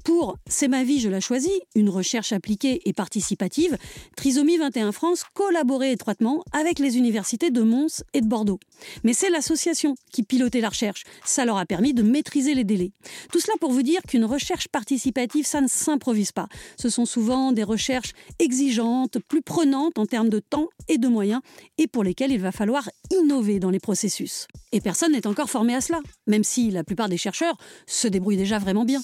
Pour 0.03 0.37
C'est 0.49 0.67
ma 0.67 0.83
vie, 0.83 0.99
je 0.99 1.07
la 1.07 1.21
choisis, 1.21 1.53
une 1.75 1.89
recherche 1.89 2.33
appliquée 2.33 2.72
et 2.85 2.93
participative, 2.93 3.77
Trisomie 4.15 4.57
21 4.57 4.91
France 4.91 5.23
collaborait 5.33 5.91
étroitement 5.91 6.43
avec 6.51 6.79
les 6.79 6.97
universités 6.97 7.51
de 7.51 7.61
Mons 7.61 8.03
et 8.13 8.21
de 8.21 8.27
Bordeaux. 8.27 8.59
Mais 9.03 9.13
c'est 9.13 9.29
l'association 9.29 9.95
qui 10.11 10.23
pilotait 10.23 10.61
la 10.61 10.69
recherche. 10.69 11.03
Ça 11.25 11.45
leur 11.45 11.57
a 11.57 11.65
permis 11.65 11.93
de 11.93 12.03
maîtriser 12.03 12.53
les 12.53 12.63
délais. 12.63 12.91
Tout 13.31 13.39
cela 13.39 13.55
pour 13.59 13.71
vous 13.71 13.83
dire 13.83 14.01
qu'une 14.07 14.25
recherche 14.25 14.67
participative, 14.67 15.45
ça 15.45 15.61
ne 15.61 15.67
s'improvise 15.67 16.31
pas. 16.31 16.47
Ce 16.77 16.89
sont 16.89 17.05
souvent 17.05 17.51
des 17.51 17.63
recherches 17.63 18.13
exigeantes, 18.39 19.19
plus 19.27 19.41
prenantes 19.41 19.97
en 19.97 20.05
termes 20.05 20.29
de 20.29 20.39
temps 20.39 20.67
et 20.87 20.97
de 20.97 21.07
moyens, 21.07 21.41
et 21.77 21.87
pour 21.87 22.03
lesquelles 22.03 22.31
il 22.31 22.39
va 22.39 22.51
falloir 22.51 22.89
innover 23.11 23.59
dans 23.59 23.69
les 23.69 23.79
processus. 23.79 24.47
Et 24.71 24.81
personne 24.81 25.11
n'est 25.11 25.27
encore 25.27 25.49
formé 25.49 25.75
à 25.75 25.81
cela, 25.81 25.99
même 26.27 26.43
si 26.43 26.71
la 26.71 26.83
plupart 26.83 27.09
des 27.09 27.17
chercheurs 27.17 27.57
se 27.87 28.07
débrouillent 28.07 28.37
déjà 28.37 28.59
vraiment 28.59 28.85
bien. 28.85 29.01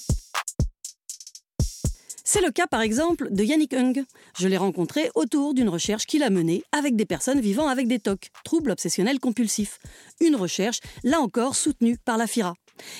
C'est 2.32 2.42
le 2.42 2.52
cas 2.52 2.68
par 2.68 2.80
exemple 2.80 3.26
de 3.32 3.42
Yannick 3.42 3.74
Hung. 3.74 4.04
Je 4.38 4.46
l'ai 4.46 4.56
rencontré 4.56 5.10
autour 5.16 5.52
d'une 5.52 5.68
recherche 5.68 6.06
qu'il 6.06 6.22
a 6.22 6.30
menée 6.30 6.62
avec 6.70 6.94
des 6.94 7.04
personnes 7.04 7.40
vivant 7.40 7.66
avec 7.66 7.88
des 7.88 7.98
TOC, 7.98 8.28
troubles 8.44 8.70
obsessionnels 8.70 9.18
compulsifs. 9.18 9.80
Une 10.20 10.36
recherche, 10.36 10.78
là 11.02 11.20
encore, 11.20 11.56
soutenue 11.56 11.98
par 11.98 12.18
la 12.18 12.28
FIRA. 12.28 12.54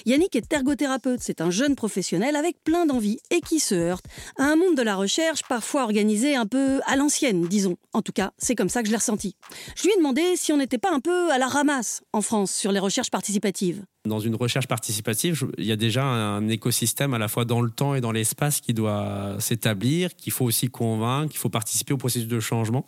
Yannick 0.04 0.34
est 0.34 0.52
ergothérapeute, 0.52 1.20
c'est 1.22 1.40
un 1.40 1.50
jeune 1.50 1.76
professionnel 1.76 2.34
avec 2.34 2.56
plein 2.64 2.86
d'envie 2.86 3.20
et 3.30 3.40
qui 3.40 3.60
se 3.60 3.76
heurte 3.76 4.06
à 4.36 4.46
un 4.46 4.56
monde 4.56 4.74
de 4.74 4.82
la 4.82 4.96
recherche 4.96 5.42
parfois 5.48 5.84
organisé 5.84 6.34
un 6.34 6.46
peu 6.46 6.80
à 6.86 6.96
l'ancienne, 6.96 7.46
disons. 7.46 7.76
En 7.92 8.02
tout 8.02 8.10
cas, 8.10 8.32
c'est 8.36 8.56
comme 8.56 8.68
ça 8.68 8.80
que 8.80 8.86
je 8.86 8.90
l'ai 8.90 8.98
ressenti. 8.98 9.36
Je 9.76 9.84
lui 9.84 9.92
ai 9.92 9.96
demandé 9.96 10.34
si 10.34 10.52
on 10.52 10.56
n'était 10.56 10.76
pas 10.76 10.90
un 10.90 10.98
peu 10.98 11.30
à 11.30 11.38
la 11.38 11.46
ramasse 11.46 12.02
en 12.12 12.20
France 12.20 12.52
sur 12.52 12.72
les 12.72 12.80
recherches 12.80 13.12
participatives. 13.12 13.84
Dans 14.06 14.18
une 14.18 14.34
recherche 14.34 14.66
participative, 14.66 15.46
il 15.58 15.66
y 15.66 15.72
a 15.72 15.76
déjà 15.76 16.04
un 16.04 16.48
écosystème 16.48 17.12
à 17.12 17.18
la 17.18 17.28
fois 17.28 17.44
dans 17.44 17.60
le 17.60 17.70
temps 17.70 17.94
et 17.94 18.00
dans 18.00 18.12
l'espace 18.12 18.62
qui 18.62 18.72
doit 18.72 19.36
s'établir, 19.40 20.16
qu'il 20.16 20.32
faut 20.32 20.46
aussi 20.46 20.70
convaincre, 20.70 21.28
qu'il 21.30 21.38
faut 21.38 21.50
participer 21.50 21.92
au 21.92 21.98
processus 21.98 22.26
de 22.26 22.40
changement. 22.40 22.86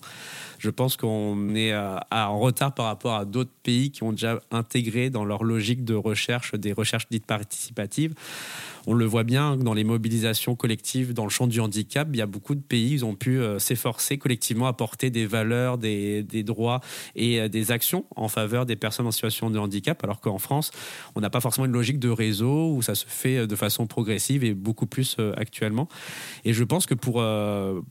Je 0.59 0.71
pense 0.71 0.97
qu'on 0.97 1.55
est 1.55 1.77
en 1.77 2.39
retard 2.39 2.73
par 2.73 2.87
rapport 2.87 3.15
à 3.15 3.27
d'autres 3.27 3.51
pays 3.63 3.91
qui 3.91 4.05
ont 4.05 4.13
déjà 4.13 4.41
intégré 4.51 5.11
dans 5.11 5.27
leur 5.27 5.45
logique 5.45 5.85
de 5.85 5.95
recherche 5.95 6.55
des 6.55 6.73
recherches 6.73 7.09
dites 7.11 7.27
participatives. 7.27 8.15
On 8.87 8.95
le 8.95 9.05
voit 9.05 9.23
bien 9.23 9.57
dans 9.57 9.75
les 9.75 9.85
mobilisations 9.85 10.57
collectives 10.57 11.13
dans 11.15 11.25
le 11.25 11.31
champ 11.31 11.47
du 11.47 11.61
handicap. 11.61 12.09
Il 12.13 12.17
y 12.17 12.23
a 12.23 12.27
beaucoup 12.27 12.55
de 12.55 12.61
pays 12.61 12.97
qui 12.97 13.05
ont 13.05 13.15
pu 13.15 13.39
euh, 13.39 13.61
s'efforcer 13.61 14.19
collectivement 14.19 14.67
à 14.67 14.73
porter 14.73 15.11
des 15.11 15.25
valeurs, 15.25 15.79
des, 15.79 16.25
droits 16.43 16.81
et 17.15 17.41
euh, 17.41 17.49
des 17.49 17.71
actions 17.71 18.05
en 18.17 18.27
faveur 18.27 18.67
des 18.67 18.75
personnes 18.75 19.07
en 19.07 19.13
situation 19.13 19.51
de 19.51 19.59
handicap, 19.59 20.03
alors 20.03 20.21
qu'en 20.21 20.39
France, 20.39 20.73
on 21.15 21.21
n'a 21.21 21.31
pas 21.31 21.41
forcément 21.41 21.67
une 21.67 21.73
logique 21.73 21.99
de 21.99 22.09
réseau 22.09 22.73
où 22.75 22.83
ça 22.83 22.95
se 22.95 23.05
fait 23.07 23.39
euh, 23.39 23.47
de 23.47 23.57
façon 23.57 23.87
progressive 23.87 24.45
et 24.45 24.55
beaucoup 24.55 24.87
plus 24.87 25.17
actuellement. 25.37 25.89
Et 26.45 26.53
je 26.53 26.65
pense 26.65 26.87
que 26.87 26.95
pour 26.95 27.23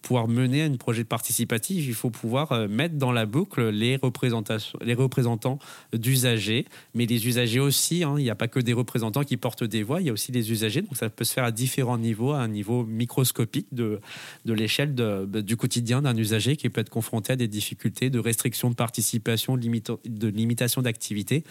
pouvoir 0.01 0.27
mener 0.27 0.63
un 0.63 0.75
projet 0.75 1.03
participatif, 1.03 1.85
il 1.87 1.93
faut 1.93 2.09
pouvoir 2.09 2.67
mettre 2.67 2.95
dans 2.95 3.11
la 3.11 3.25
boucle 3.25 3.69
les, 3.69 3.97
représentations, 3.97 4.77
les 4.81 4.93
représentants 4.93 5.59
d'usagers, 5.93 6.65
mais 6.93 7.05
les 7.05 7.27
usagers 7.27 7.59
aussi. 7.59 8.03
Hein. 8.03 8.15
il 8.17 8.23
n'y 8.23 8.29
a 8.29 8.35
pas 8.35 8.47
que 8.47 8.59
des 8.59 8.73
représentants 8.73 9.23
qui 9.23 9.37
portent 9.37 9.63
des 9.63 9.83
voix, 9.83 10.01
il 10.01 10.07
y 10.07 10.09
a 10.09 10.13
aussi 10.13 10.31
des 10.31 10.51
usagers 10.51 10.81
donc 10.81 10.97
ça 10.97 11.09
peut 11.09 11.23
se 11.23 11.33
faire 11.33 11.43
à 11.43 11.51
différents 11.51 11.97
niveaux, 11.97 12.31
à 12.31 12.39
un 12.39 12.47
niveau 12.47 12.85
microscopique 12.85 13.67
de, 13.71 13.99
de 14.45 14.53
l'échelle 14.53 14.95
du 14.95 15.57
quotidien 15.57 16.01
d'un 16.01 16.15
usager 16.15 16.55
qui 16.55 16.69
peut 16.69 16.81
être 16.81 16.89
confronté 16.89 17.33
à 17.33 17.35
des 17.35 17.47
difficultés 17.47 18.09
de 18.09 18.19
restriction 18.19 18.69
de 18.69 18.75
participation, 18.75 19.57
de 19.57 20.27
limitation 20.27 20.81
d'activité. 20.81 21.43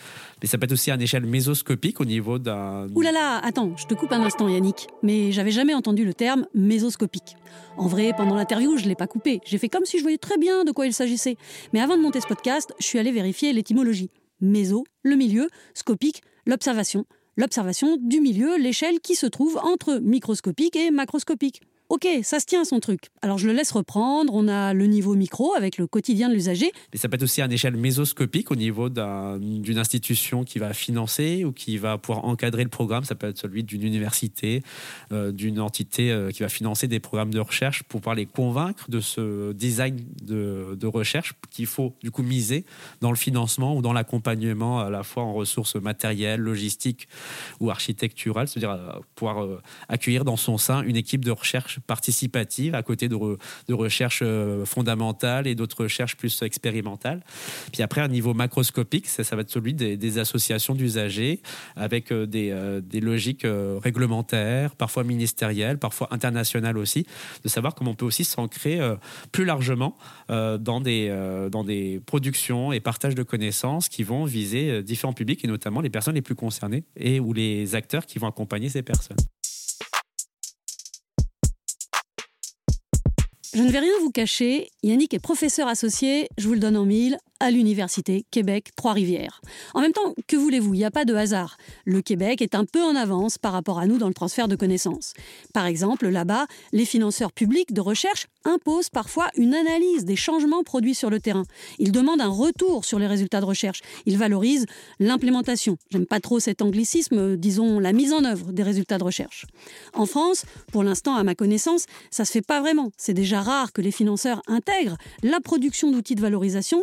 Mais 0.43 0.49
ça 0.49 0.59
peut 0.59 0.65
être 0.65 0.73
aussi 0.73 0.91
à 0.91 0.95
une 0.95 1.03
échelle 1.03 1.27
mésoscopique 1.61 2.01
au. 2.01 2.05
Ouh 2.05 3.01
là 3.01 3.13
là, 3.13 3.39
attends, 3.39 3.77
je 3.77 3.87
te 3.87 3.95
coupe 3.95 4.13
un 4.13 4.23
instant 4.23 4.49
Yannick, 4.49 4.89
mais 5.03 5.33
j'avais 5.33 5.51
jamais 5.51 5.75
entendu 5.75 6.05
le 6.05 6.15
terme 6.15 6.47
mésoscopique. 6.55 7.37
En 7.77 7.87
vrai, 7.87 8.13
pendant 8.17 8.35
l'interview, 8.35 8.77
je 8.77 8.85
ne 8.85 8.89
l'ai 8.89 8.95
pas 8.95 9.07
coupé. 9.07 9.41
J'ai 9.45 9.59
fait 9.59 9.69
comme 9.69 9.85
si 9.85 9.99
je 9.99 10.03
voyais 10.03 10.19
très 10.19 10.39
bien 10.39 10.65
de 10.65 10.73
quoi 10.73 10.87
il 10.87 10.93
s'agissait. 10.93 11.37
Mais 11.73 11.81
avant 11.81 11.97
de 11.97 12.03
monter 12.03 12.21
ce 12.21 12.27
podcast, 12.27 12.73
je 12.79 12.87
suis 12.87 12.99
allé 12.99 13.13
vérifier 13.13 13.53
l'étymologie. 13.53 14.11
Méso, 14.41 14.85
le 15.03 15.17
milieu, 15.17 15.49
scopique, 15.75 16.23
l'observation 16.47 17.05
l'observation 17.37 17.97
du 17.97 18.21
milieu, 18.21 18.59
l'échelle 18.59 19.01
qui 19.01 19.15
se 19.15 19.27
trouve 19.27 19.59
entre 19.63 19.99
microscopique 20.03 20.77
et 20.77 20.91
macroscopique. 20.91 21.63
Ok, 21.91 22.07
ça 22.23 22.39
se 22.39 22.47
tient 22.47 22.65
son 22.65 22.79
truc. 22.79 23.11
Alors 23.21 23.37
je 23.37 23.49
le 23.49 23.53
laisse 23.53 23.73
reprendre. 23.73 24.33
On 24.33 24.47
a 24.47 24.75
le 24.75 24.87
niveau 24.87 25.17
micro 25.17 25.55
avec 25.57 25.77
le 25.77 25.89
quotidien 25.89 26.29
de 26.29 26.35
l'usager. 26.35 26.71
Mais 26.93 27.01
ça 27.01 27.09
peut 27.09 27.17
être 27.17 27.25
aussi 27.25 27.43
à 27.43 27.47
une 27.47 27.53
échelle 27.53 27.77
mésoscopique 27.77 28.53
au 28.53 28.55
niveau 28.55 28.89
d'une 28.89 29.77
institution 29.77 30.45
qui 30.45 30.61
va 30.61 30.73
financer 30.73 31.45
ou 31.45 31.51
qui 31.51 31.79
va 31.79 31.99
pouvoir 31.99 32.27
encadrer 32.27 32.63
le 32.63 32.69
programme. 32.69 33.03
Ça 33.03 33.17
peut 33.17 33.27
être 33.27 33.39
celui 33.39 33.65
d'une 33.65 33.83
université, 33.83 34.63
euh, 35.11 35.33
d'une 35.33 35.59
entité 35.59 36.13
euh, 36.13 36.31
qui 36.31 36.45
va 36.45 36.49
financer 36.49 36.87
des 36.87 37.01
programmes 37.01 37.35
de 37.35 37.41
recherche 37.41 37.83
pour 37.83 38.01
pouvoir 38.01 38.15
les 38.15 38.27
convaincre 38.27 38.89
de 38.89 39.01
ce 39.01 39.51
design 39.51 39.99
de, 40.23 40.87
recherche 40.87 41.35
qu'il 41.51 41.67
faut 41.67 41.97
du 42.03 42.13
coup 42.13 42.23
miser 42.23 42.65
dans 43.01 43.11
le 43.11 43.17
financement 43.17 43.77
ou 43.77 43.83
dans 43.83 43.93
l'accompagnement 43.93 44.79
à 44.79 44.91
la 44.91 45.03
fois 45.03 45.25
en 45.25 45.33
ressources 45.33 45.75
matérielles, 45.75 46.41
logistiques 46.41 47.09
ou 47.59 47.69
architecturales, 47.69 48.47
c'est-à-dire 48.47 48.71
euh, 48.71 48.93
pouvoir 49.17 49.61
accueillir 49.89 50.25
dans 50.25 50.37
son 50.37 50.57
sein 50.57 50.83
une 50.83 50.97
équipe 50.97 51.25
de 51.25 51.33
recherche 51.33 51.80
participative 51.87 52.75
à 52.75 52.83
côté 52.83 53.09
de, 53.09 53.17
de 53.69 53.75
recherches 53.75 54.23
euh, 54.23 54.65
fondamentales 54.65 55.47
et 55.47 55.55
d'autres 55.55 55.85
recherches 55.85 56.17
plus 56.17 56.43
expérimentales. 56.43 57.23
Puis 57.73 57.83
après, 57.83 58.01
un 58.01 58.09
niveau 58.09 58.35
macroscopique, 58.35 59.07
ça, 59.07 59.23
va 59.37 59.43
être 59.43 59.51
celui 59.51 59.75
des, 59.75 60.19
associations 60.19 60.75
d'usagers 60.75 61.41
avec 61.77 62.13
euh, 62.13 62.27
des, 62.27 62.51
euh, 62.51 62.81
des, 62.81 63.01
logiques 63.01 63.47
réglementaires, 63.83 64.75
parfois 64.75 65.05
ministérielles, 65.05 65.79
parfois 65.79 66.09
internationales 66.11 66.77
aussi, 66.77 67.07
de 67.45 67.49
savoir 67.49 67.75
comment 67.75 67.93
on 67.93 67.95
peut 67.95 68.05
aussi 68.05 68.25
s'ancrer 68.25 68.81
plus 69.33 69.45
largement 69.45 69.97
dans, 70.29 70.81
des, 70.81 71.09
dans 71.51 71.65
des 71.65 72.01
productions 72.05 72.73
et 72.73 72.81
partages 72.81 73.15
de 73.15 73.23
connaissances 73.23 73.89
qui 73.89 74.03
vont 74.03 74.25
viser 74.25 74.83
différents 74.83 75.13
publics 75.13 75.45
et 75.45 75.49
notamment 75.49 75.81
les 75.81 75.91
personnes 75.91 76.15
les 76.15 76.23
plus 76.23 76.35
concernées 76.35 76.85
et 76.97 77.21
ou 77.21 77.33
les 77.33 77.75
acteurs 77.75 78.07
qui 78.07 78.19
vont 78.19 78.29
accompagner 78.29 78.69
ces 78.69 78.83
personnes. 78.83 79.17
Je 83.53 83.63
ne 83.63 83.71
vais 83.71 83.81
rien 83.81 83.93
vous 84.01 84.13
cacher, 84.13 84.71
Yannick 84.85 85.13
est 85.13 85.19
professeur 85.19 85.67
associé, 85.67 86.29
je 86.39 86.47
vous 86.47 86.55
le 86.55 86.61
donne 86.61 86.77
en 86.77 86.85
mille, 86.85 87.19
à 87.41 87.51
l'Université 87.51 88.25
Québec 88.31 88.71
Trois-Rivières. 88.77 89.41
En 89.75 89.81
même 89.81 89.93
temps, 89.93 90.15
que 90.27 90.37
voulez-vous, 90.37 90.75
il 90.75 90.79
n'y 90.79 90.85
a 90.85 90.91
pas 90.91 91.05
de 91.05 91.15
hasard. 91.15 91.57
Le 91.85 92.03
Québec 92.03 92.43
est 92.43 92.55
un 92.55 92.65
peu 92.65 92.83
en 92.83 92.95
avance 92.95 93.39
par 93.39 93.53
rapport 93.53 93.79
à 93.79 93.87
nous 93.87 93.99
dans 93.99 94.09
le 94.09 94.15
transfert 94.15 94.47
de 94.47 94.57
connaissances. 94.57 95.15
Par 95.53 95.67
exemple, 95.67 96.09
là-bas, 96.09 96.47
les 96.73 96.85
financeurs 96.85 97.33
publics 97.33 97.73
de 97.73 97.81
recherche 97.81 98.27
imposent 98.45 98.91
parfois 98.91 99.29
une 99.37 99.55
analyse 99.55 100.05
des 100.05 100.17
changements 100.17 100.63
produits 100.63 100.95
sur 100.95 101.11
le 101.11 101.21
terrain. 101.21 101.45
Ils 101.79 101.93
demandent 101.93 102.21
un 102.21 102.29
retour 102.29 102.85
sur 102.85 102.99
les 102.99 103.07
résultats 103.07 103.41
de 103.41 103.47
recherche. 103.47 103.81
Ils 104.07 104.19
valorisent 104.19 104.67
l'implémentation. 104.99 105.77
J'aime 105.91 106.07
pas 106.07 106.21
trop 106.21 106.41
cet 106.41 106.63
anglicisme, 106.63 107.37
disons 107.37 107.79
la 107.79 107.93
mise 107.93 108.13
en 108.13 108.25
œuvre 108.25 108.53
des 108.53 108.63
résultats 108.63 108.99
de 108.99 109.05
recherche. 109.05 109.47
En 109.95 110.07
France, 110.07 110.45
pour 110.73 110.83
l'instant, 110.83 111.15
à 111.15 111.25
ma 111.25 111.35
connaissance, 111.35 111.87
ça 112.11 112.25
se 112.25 112.33
fait 112.33 112.43
pas 112.43 112.61
vraiment. 112.61 112.91
C'est 112.97 113.15
déjà 113.15 113.41
rare 113.41 113.73
que 113.73 113.81
les 113.81 113.91
financeurs 113.91 114.43
intègrent 114.47 114.97
la 115.23 115.41
production 115.41 115.91
d'outils 115.91 116.15
de 116.15 116.21
valorisation. 116.21 116.83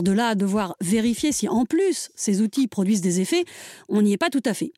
De 0.00 0.12
là 0.12 0.28
à 0.28 0.34
devoir 0.34 0.76
vérifier 0.80 1.32
si 1.32 1.46
en 1.48 1.66
plus 1.66 2.08
ces 2.14 2.40
outils 2.40 2.68
produisent 2.68 3.02
des 3.02 3.20
effets, 3.20 3.44
on 3.90 4.00
n'y 4.00 4.14
est 4.14 4.18
pas 4.18 4.30
tout 4.30 4.42
à 4.46 4.54
fait. 4.54 4.72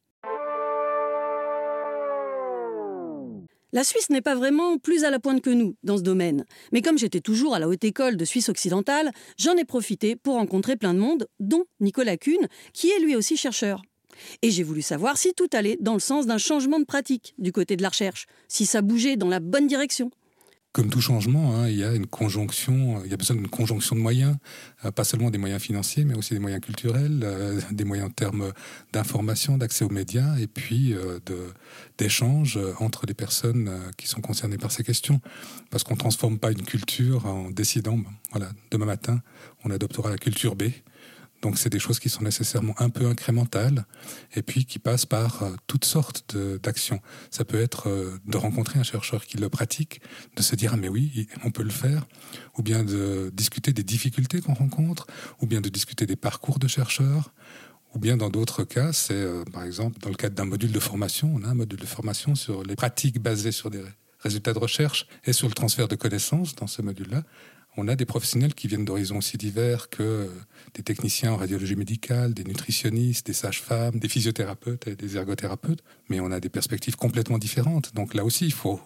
La 3.73 3.83
Suisse 3.83 4.11
n'est 4.11 4.21
pas 4.21 4.35
vraiment 4.35 4.79
plus 4.79 5.05
à 5.05 5.11
la 5.11 5.19
pointe 5.19 5.41
que 5.43 5.51
nous 5.51 5.77
dans 5.83 5.97
ce 5.97 6.03
domaine. 6.03 6.45
Mais 6.73 6.81
comme 6.81 6.99
j'étais 6.99 7.21
toujours 7.21 7.55
à 7.55 7.59
la 7.59 7.69
haute 7.69 7.83
école 7.85 8.17
de 8.17 8.25
Suisse 8.25 8.49
occidentale, 8.49 9.11
j'en 9.37 9.57
ai 9.57 9.65
profité 9.65 10.17
pour 10.17 10.35
rencontrer 10.35 10.77
plein 10.77 10.95
de 10.95 11.01
monde, 11.01 11.27
dont 11.41 11.65
Nicolas 11.81 12.17
Kuhn, 12.17 12.47
qui 12.73 12.91
est 12.91 13.01
lui 13.01 13.17
aussi 13.17 13.37
chercheur. 13.37 13.83
Et 14.43 14.51
j'ai 14.51 14.63
voulu 14.63 14.81
savoir 14.81 15.19
si 15.19 15.35
tout 15.35 15.49
allait 15.53 15.77
dans 15.81 15.95
le 15.95 15.99
sens 16.01 16.27
d'un 16.27 16.39
changement 16.39 16.79
de 16.79 16.85
pratique 16.85 17.35
du 17.39 17.51
côté 17.51 17.77
de 17.77 17.83
la 17.83 17.89
recherche, 17.89 18.27
si 18.47 18.65
ça 18.65 18.81
bougeait 18.81 19.17
dans 19.17 19.29
la 19.29 19.41
bonne 19.41 19.67
direction 19.67 20.11
comme 20.75 20.91
tout 20.91 21.01
changement, 21.01 21.55
hein, 21.55 21.69
il 21.69 21.77
y 21.77 21.85
a 21.85 21.95
une 21.95 22.09
conjonction, 22.09 23.01
il 23.05 23.11
y 23.11 23.15
a 23.15 23.17
besoin 23.17 23.37
d'une 23.37 23.47
conjonction 23.47 23.95
de 23.95 24.01
moyens, 24.01 24.37
euh, 24.85 24.91
pas 24.91 25.05
seulement 25.05 25.31
des 25.31 25.39
moyens 25.39 25.63
financiers, 25.63 26.05
mais 26.05 26.17
aussi 26.17 26.35
des 26.35 26.41
moyens 26.41 26.61
culturels, 26.61 27.21
euh, 27.23 27.61
des 27.71 27.85
moyens 27.85 28.09
en 28.09 28.13
termes 28.13 28.53
d'information, 28.93 29.57
d'accès 29.57 29.85
aux 29.85 29.89
médias, 29.89 30.37
et 30.37 30.49
puis 30.49 30.93
euh, 30.93 31.21
d'échanges 31.97 32.59
entre 32.81 33.07
les 33.07 33.15
personnes 33.15 33.71
qui 33.97 34.09
sont 34.09 34.21
concernées 34.21 34.59
par 34.59 34.73
ces 34.73 34.83
questions. 34.83 35.21
Parce 35.71 35.85
qu'on 35.85 35.95
ne 35.95 36.01
transforme 36.01 36.41
pas 36.41 36.51
une 36.51 36.65
culture 36.65 37.27
en 37.27 37.51
décidant, 37.51 38.01
voilà, 38.33 38.51
demain 38.73 38.87
matin, 38.87 39.23
on 39.65 39.71
adoptera 39.71 40.11
la 40.11 40.19
culture 40.19 40.57
B. 40.57 40.65
Donc 41.45 41.59
c'est 41.59 41.69
des 41.69 41.79
choses 41.79 42.01
qui 42.01 42.09
sont 42.09 42.25
nécessairement 42.25 42.75
un 42.79 42.89
peu 42.89 43.07
incrémentales 43.07 43.85
et 44.35 44.41
puis 44.41 44.65
qui 44.65 44.79
passent 44.79 45.05
par 45.05 45.43
euh, 45.43 45.51
toutes 45.67 45.85
sortes 45.85 46.35
d'actions. 46.63 47.01
Ça 47.31 47.45
peut 47.45 47.61
être 47.61 47.91
euh, 47.91 48.19
de 48.25 48.39
rencontrer 48.39 48.79
un 48.79 48.83
chercheur 48.83 49.27
qui 49.27 49.37
le 49.37 49.51
pratique, 49.51 50.01
de 50.37 50.43
se 50.43 50.57
dire 50.57 50.71
ah 50.73 50.79
mais 50.79 50.89
oui, 50.89 51.29
on 51.45 51.51
peut 51.51 51.63
le 51.63 51.69
faire, 51.69 52.07
ou 52.57 52.63
bien 52.63 52.83
de 52.83 53.31
discuter 53.35 53.75
des 53.75 53.83
difficultés 53.83 54.41
qu'on 54.41 54.55
rencontre, 54.55 55.07
ou 55.43 55.47
bien 55.47 55.61
de 55.61 55.69
discuter 55.69 56.07
des 56.07 56.17
parcours 56.17 56.59
de 56.59 56.67
chercheurs, 56.67 57.35
ou 57.95 57.99
bien 57.99 58.17
dans 58.17 58.31
d'autres 58.31 58.65
cas, 58.65 58.95
c'est 58.95 59.13
euh, 59.13 59.45
par 59.45 59.65
exemple 59.65 59.99
dans 59.99 60.09
le 60.09 60.17
cadre 60.17 60.35
d'un 60.35 60.47
module 60.47 60.73
de 60.73 60.81
formation, 60.81 61.31
on 61.35 61.45
a 61.45 61.49
un 61.49 61.55
module 61.55 61.79
de 61.79 61.85
formation 61.85 62.35
sur 62.37 62.63
les 62.63 62.75
pratiques 62.75 63.21
basées 63.21 63.53
sur 63.53 63.69
des 63.69 63.85
résultats 64.21 64.55
de 64.55 64.59
recherche 64.59 65.07
et 65.27 65.35
sur 65.35 65.47
le 65.47 65.53
transfert 65.53 65.89
de 65.89 65.95
connaissances 65.95 66.55
dans 66.55 66.67
ce 66.67 66.81
module-là, 66.81 67.23
on 67.77 67.89
a 67.89 67.97
des 67.97 68.05
professionnels 68.05 68.55
qui 68.55 68.69
viennent 68.69 68.85
d'horizons 68.85 69.19
aussi 69.19 69.37
divers 69.37 69.89
que 69.89 70.31
des 70.75 70.83
techniciens 70.83 71.33
en 71.33 71.37
radiologie 71.37 71.77
médicale, 71.77 72.35
des 72.35 72.45
nutritionnistes, 72.45 73.27
des 73.27 73.33
sages-femmes, 73.33 73.99
des 73.99 74.09
physiothérapeutes 74.09 74.87
et 74.87 74.97
des 74.97 75.17
ergothérapeutes, 75.17 75.83
mais 76.09 76.21
on 76.21 76.31
a 76.31 76.41
des 76.41 76.49
perspectives 76.49 76.97
complètement 76.97 77.39
différentes. 77.39 77.95
Donc 77.95 78.15
là 78.15 78.25
aussi, 78.25 78.47
il 78.47 78.53
faut 78.53 78.81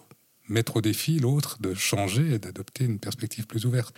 mettre 0.47 0.77
au 0.77 0.81
défi 0.81 1.19
l'autre 1.19 1.57
de 1.61 1.73
changer 1.73 2.33
et 2.33 2.39
d'adopter 2.39 2.85
une 2.85 2.99
perspective 2.99 3.45
plus 3.45 3.65
ouverte. 3.65 3.95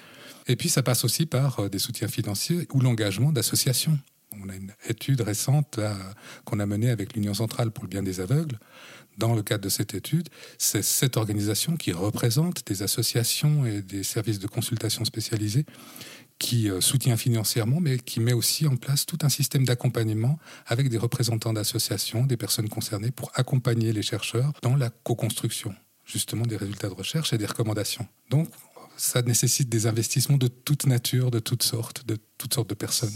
Et 0.48 0.56
puis 0.56 0.70
ça 0.70 0.84
passe 0.84 1.06
aussi 1.06 1.26
par 1.26 1.60
euh, 1.60 1.70
des 1.70 1.80
soutiens 1.80 2.10
financiers 2.10 2.68
ou 2.74 2.82
l'engagement 2.82 3.32
d'associations. 3.32 3.98
On 4.40 4.50
a 4.50 4.56
une 4.56 4.74
étude 4.88 5.22
récente 5.22 5.80
qu'on 6.46 6.60
a 6.60 6.66
menée 6.66 6.90
avec 6.90 7.14
l'Union 7.14 7.34
centrale 7.34 7.72
pour 7.72 7.84
le 7.84 7.90
bien 7.90 8.04
des 8.04 8.20
aveugles 8.20 8.58
dans 9.18 9.36
le 9.36 9.44
cadre 9.44 9.64
de 9.64 9.70
cette 9.70 9.94
étude, 9.94 10.30
c'est 10.58 10.84
cette 10.84 11.18
organisation 11.18 11.78
qui 11.78 11.92
représente 11.92 12.66
des 12.68 12.84
associations 12.84 13.66
et 13.66 13.82
des 13.82 14.04
services 14.04 14.40
de 14.40 14.48
consultation 14.48 15.06
spécialisés 15.06 15.66
qui 16.40 16.72
euh, 16.72 16.82
soutient 16.82 17.18
financièrement, 17.18 17.80
mais 17.80 18.00
qui 18.00 18.20
met 18.20 18.34
aussi 18.34 18.66
en 18.66 18.76
place 18.76 19.06
tout 19.06 19.20
un 19.22 19.30
système 19.30 19.64
d'accompagnement 19.64 20.40
avec 20.66 20.90
des 20.90 20.98
représentants 20.98 21.54
d'associations, 21.54 22.26
des 22.26 22.38
personnes 22.38 22.68
concernées, 22.68 23.12
pour 23.12 23.32
accompagner 23.36 23.94
les 23.94 24.02
chercheurs 24.02 24.54
dans 24.64 24.76
la 24.76 24.90
co-construction, 24.90 25.76
justement, 26.04 26.46
des 26.48 26.58
résultats 26.58 26.90
de 26.90 26.96
recherche 26.96 27.32
et 27.32 27.38
des 27.38 27.46
recommandations. 27.46 28.08
Donc, 28.32 28.50
ça 28.98 29.22
nécessite 29.22 29.70
des 29.70 29.86
investissements 29.86 30.38
de 30.38 30.48
toute 30.48 30.88
nature, 30.88 31.30
de 31.30 31.40
toutes 31.40 31.64
sortes, 31.64 32.08
de 32.08 32.18
toutes 32.40 32.56
sortes 32.56 32.70
de 32.70 32.76
personnes. 32.76 33.14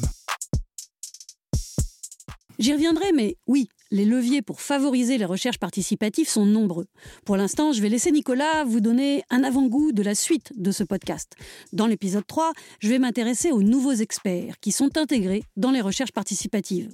J'y 2.59 2.73
reviendrai, 2.73 3.11
mais 3.11 3.37
oui, 3.47 3.69
les 3.91 4.05
leviers 4.05 4.41
pour 4.41 4.61
favoriser 4.61 5.17
les 5.17 5.25
recherches 5.25 5.59
participatives 5.59 6.27
sont 6.27 6.45
nombreux. 6.45 6.87
Pour 7.25 7.37
l'instant, 7.37 7.71
je 7.71 7.81
vais 7.81 7.89
laisser 7.89 8.11
Nicolas 8.11 8.63
vous 8.63 8.79
donner 8.79 9.23
un 9.29 9.43
avant-goût 9.43 9.91
de 9.91 10.01
la 10.01 10.15
suite 10.15 10.51
de 10.55 10.71
ce 10.71 10.83
podcast. 10.83 11.33
Dans 11.71 11.85
l'épisode 11.85 12.25
3, 12.25 12.53
je 12.79 12.89
vais 12.89 12.99
m'intéresser 12.99 13.51
aux 13.51 13.61
nouveaux 13.61 13.93
experts 13.93 14.55
qui 14.59 14.71
sont 14.71 14.97
intégrés 14.97 15.43
dans 15.55 15.71
les 15.71 15.81
recherches 15.81 16.11
participatives. 16.11 16.89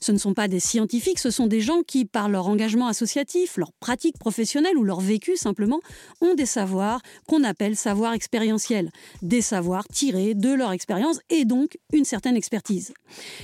Ce 0.00 0.10
ne 0.12 0.18
sont 0.18 0.34
pas 0.34 0.48
des 0.48 0.60
scientifiques, 0.60 1.18
ce 1.20 1.30
sont 1.30 1.46
des 1.46 1.60
gens 1.60 1.82
qui, 1.86 2.04
par 2.04 2.28
leur 2.28 2.48
engagement 2.48 2.88
associatif, 2.88 3.56
leur 3.56 3.72
pratique 3.72 4.18
professionnelle 4.18 4.76
ou 4.76 4.82
leur 4.82 5.00
vécu 5.00 5.36
simplement, 5.36 5.80
ont 6.20 6.34
des 6.34 6.46
savoirs 6.46 7.00
qu'on 7.28 7.44
appelle 7.44 7.76
savoirs 7.76 8.12
expérientiels, 8.12 8.90
des 9.22 9.40
savoirs 9.40 9.86
tirés 9.86 10.34
de 10.34 10.52
leur 10.52 10.72
expérience 10.72 11.20
et 11.30 11.44
donc 11.44 11.78
une 11.92 12.04
certaine 12.04 12.36
expertise. 12.36 12.92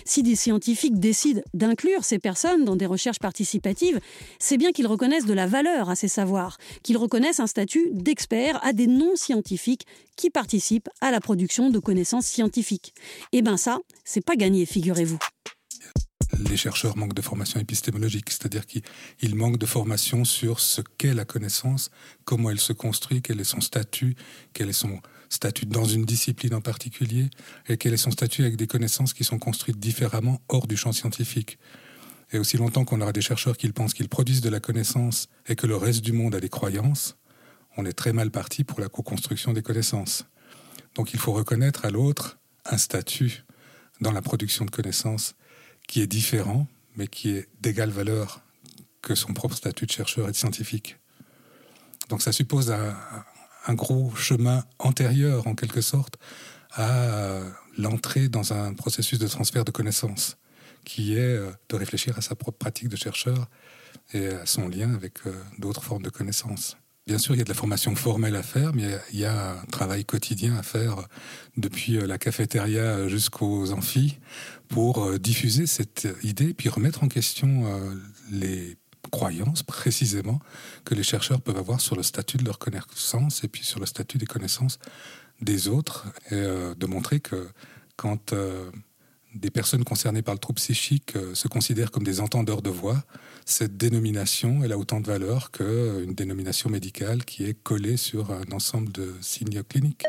Si 0.05 0.23
des 0.23 0.37
scientifiques 0.37 0.99
décident 0.99 1.43
d'inclure 1.55 2.05
ces 2.05 2.19
personnes 2.19 2.65
dans 2.65 2.77
des 2.81 2.87
recherches 2.87 3.21
participatives, 3.21 4.01
c'est 4.41 4.57
bien 4.57 4.73
qu'ils 4.73 4.89
reconnaissent 4.89 5.27
de 5.27 5.33
la 5.33 5.47
valeur 5.47 5.89
à 5.89 5.95
ces 5.95 6.09
savoirs, 6.09 6.59
qu'ils 6.83 6.97
reconnaissent 6.97 7.39
un 7.39 7.47
statut 7.47 7.91
d'expert 7.93 8.59
à 8.65 8.73
des 8.73 8.89
non-scientifiques 8.89 9.87
qui 10.17 10.31
participent 10.31 10.89
à 11.01 11.13
la 11.13 11.21
production 11.21 11.71
de 11.71 11.79
connaissances 11.79 12.27
scientifiques. 12.27 12.95
Et 13.33 13.39
eh 13.39 13.43
bien 13.43 13.57
ça, 13.57 13.79
c'est 14.05 14.25
pas 14.25 14.37
gagné, 14.37 14.67
figurez-vous 14.67 15.19
les 16.49 16.57
chercheurs 16.57 16.97
manquent 16.97 17.15
de 17.15 17.23
formation 17.23 17.61
épistémologique, 17.61 18.31
c'est-à-dire 18.31 18.65
qu'ils 18.67 19.35
manquent 19.35 19.59
de 19.59 19.67
formation 19.67 20.25
sur 20.25 20.61
ce 20.61 20.81
qu'est 20.99 21.15
la 21.15 21.25
connaissance, 21.25 21.91
comment 22.25 22.51
elle 22.51 22.61
se 22.61 22.73
construit, 22.73 23.21
quel 23.21 23.41
est 23.41 23.45
son 23.45 23.61
statut, 23.61 24.15
quel 24.53 24.69
est 24.69 24.75
son 24.75 25.01
statut 25.29 25.67
dans 25.67 25.85
une 25.85 26.05
discipline 26.05 26.55
en 26.55 26.61
particulier, 26.61 27.31
et 27.69 27.77
quel 27.77 27.95
est 27.95 27.99
son 27.99 28.11
statut 28.11 28.43
avec 28.43 28.57
des 28.57 28.67
connaissances 28.67 29.15
qui 29.15 29.25
sont 29.25 29.39
construites 29.39 29.79
différemment 29.79 30.41
hors 30.49 30.67
du 30.67 30.77
champ 30.77 30.93
scientifique. 30.93 31.59
Et 32.33 32.39
aussi 32.39 32.57
longtemps 32.57 32.85
qu'on 32.85 33.01
aura 33.01 33.13
des 33.13 33.21
chercheurs 33.21 33.57
qui 33.57 33.71
pensent 33.73 33.95
qu'ils 33.95 34.09
produisent 34.09 34.41
de 34.41 34.49
la 34.49 34.61
connaissance 34.61 35.29
et 35.47 35.57
que 35.57 35.67
le 35.67 35.77
reste 35.77 36.03
du 36.03 36.13
monde 36.13 36.35
a 36.35 36.41
des 36.41 36.49
croyances, 36.49 37.17
on 37.77 37.85
est 37.85 37.93
très 37.93 38.13
mal 38.13 38.31
parti 38.31 38.65
pour 38.65 38.81
la 38.81 38.89
co-construction 38.89 39.53
des 39.53 39.63
connaissances. 39.63 40.27
Donc 40.95 41.13
il 41.13 41.19
faut 41.19 41.33
reconnaître 41.33 41.85
à 41.85 41.91
l'autre 41.91 42.39
un 42.65 42.79
statut 42.79 43.45
dans 44.01 44.13
la 44.13 44.23
production 44.23 44.65
de 44.65 44.71
connaissances 44.71 45.35
qui 45.89 46.01
est 46.01 46.07
différent, 46.07 46.67
mais 46.97 47.07
qui 47.07 47.31
est 47.31 47.49
d'égale 47.61 47.91
valeur 47.91 48.43
que 49.03 49.15
son 49.15 49.33
propre 49.33 49.57
statut 49.57 49.87
de 49.87 49.91
chercheur 49.91 50.29
et 50.29 50.33
de 50.33 50.37
scientifique. 50.37 50.99
Donc 52.09 52.23
ça 52.23 52.33
suppose 52.33 52.71
un, 52.71 52.97
un 53.67 53.75
gros 53.75 54.15
chemin 54.15 54.65
antérieur, 54.79 55.47
en 55.47 55.55
quelque 55.55 55.81
sorte, 55.81 56.17
à 56.73 57.41
l'entrée 57.77 58.29
dans 58.29 58.53
un 58.53 58.75
processus 58.75 59.19
de 59.19 59.27
transfert 59.27 59.65
de 59.65 59.71
connaissances 59.71 60.37
qui 60.85 61.15
est 61.15 61.37
euh, 61.37 61.51
de 61.69 61.77
réfléchir 61.77 62.17
à 62.19 62.21
sa 62.21 62.35
propre 62.35 62.59
pratique 62.59 62.89
de 62.89 62.97
chercheur 62.97 63.49
et 64.13 64.27
à 64.29 64.47
son 64.47 64.69
lien 64.69 64.95
avec 64.95 65.27
euh, 65.27 65.33
d'autres 65.59 65.83
formes 65.83 66.03
de 66.03 66.11
connaissances. 66.11 66.77
Bien 67.07 67.19
sûr, 67.19 67.35
il 67.35 67.39
y 67.39 67.41
a 67.41 67.45
de 67.45 67.49
la 67.49 67.55
formation 67.55 67.95
formelle 67.97 68.37
à 68.37 68.43
faire, 68.43 68.73
mais 68.75 68.99
il 69.13 69.19
y 69.19 69.25
a 69.25 69.53
un 69.53 69.65
travail 69.67 70.05
quotidien 70.05 70.57
à 70.57 70.63
faire 70.63 71.09
depuis 71.57 71.97
euh, 71.97 72.07
la 72.07 72.19
cafétéria 72.19 73.09
jusqu'aux 73.09 73.73
amphis 73.73 74.19
pour 74.69 75.19
diffuser 75.19 75.67
cette 75.67 76.07
idée, 76.23 76.55
puis 76.55 76.69
remettre 76.69 77.03
en 77.03 77.09
question 77.09 77.65
les 78.31 78.77
croyances 79.11 79.65
précisément 79.65 80.39
que 80.85 80.95
les 80.95 81.03
chercheurs 81.03 81.41
peuvent 81.41 81.57
avoir 81.57 81.81
sur 81.81 81.97
le 81.97 82.05
statut 82.05 82.37
de 82.37 82.45
leur 82.45 82.61
connaissance 82.61 83.43
et 83.43 83.49
puis 83.49 83.65
sur 83.65 83.81
le 83.81 83.87
statut 83.87 84.19
des 84.19 84.27
connaissances 84.27 84.79
des 85.41 85.67
autres, 85.67 86.07
et 86.31 86.37
de 86.37 86.87
montrer 86.87 87.19
que 87.19 87.49
quand 87.97 88.33
des 89.35 89.51
personnes 89.51 89.85
concernées 89.85 90.23
par 90.23 90.35
le 90.35 90.39
trouble 90.39 90.59
psychique 90.59 91.17
euh, 91.17 91.35
se 91.35 91.49
considèrent 91.49 91.91
comme 91.91 92.05
des 92.05 92.21
entendeurs 92.21 92.63
de 92.63 92.71
voix, 92.71 93.03
cette 93.45 93.77
dénomination 93.77 94.61
elle 94.65 94.73
a 94.73 94.79
autant 94.79 95.01
de 95.01 95.07
valeur 95.07 95.51
qu'une 95.51 96.15
dénomination 96.15 96.71
médicale 96.71 97.25
qui 97.25 97.45
est 97.45 97.55
collée 97.55 97.97
sur 97.97 98.31
un 98.31 98.53
ensemble 98.53 98.93
de 98.93 99.15
signes 99.21 99.63
cliniques. 99.63 100.05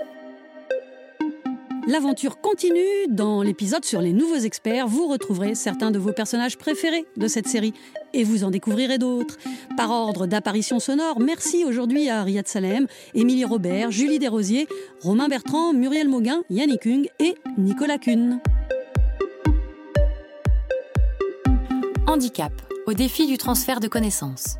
L'aventure 1.88 2.40
continue. 2.42 3.08
Dans 3.10 3.42
l'épisode 3.42 3.84
sur 3.84 4.02
les 4.02 4.14
nouveaux 4.14 4.38
experts, 4.38 4.88
vous 4.88 5.08
retrouverez 5.08 5.56
certains 5.56 5.90
de 5.90 5.98
vos 5.98 6.14
personnages 6.14 6.58
préférés 6.58 7.06
de 7.18 7.28
cette 7.28 7.48
série 7.48 7.74
et 8.14 8.24
vous 8.24 8.44
en 8.44 8.52
découvrirez 8.52 9.00
d'autres. 9.00 9.38
Par 9.78 9.90
ordre 9.90 10.28
d'apparition 10.28 10.80
sonore, 10.80 11.20
merci 11.20 11.66
aujourd'hui 11.66 12.08
à 12.08 12.22
Riyad 12.24 12.48
Salem, 12.48 12.86
Émilie 13.16 13.46
Robert, 13.46 13.90
Julie 13.90 14.20
Desrosiers, 14.20 14.68
Romain 15.02 15.28
Bertrand, 15.28 15.74
Muriel 15.74 16.08
Mauguin, 16.08 16.44
Yannick 16.52 16.86
Hung 16.86 17.08
et 17.20 17.36
Nicolas 17.58 17.98
Kuhn. 17.98 18.40
Handicap, 22.12 22.52
au 22.88 22.94
défi 22.94 23.26
du 23.26 23.38
transfert 23.38 23.80
de 23.80 23.88
connaissances. 23.88 24.58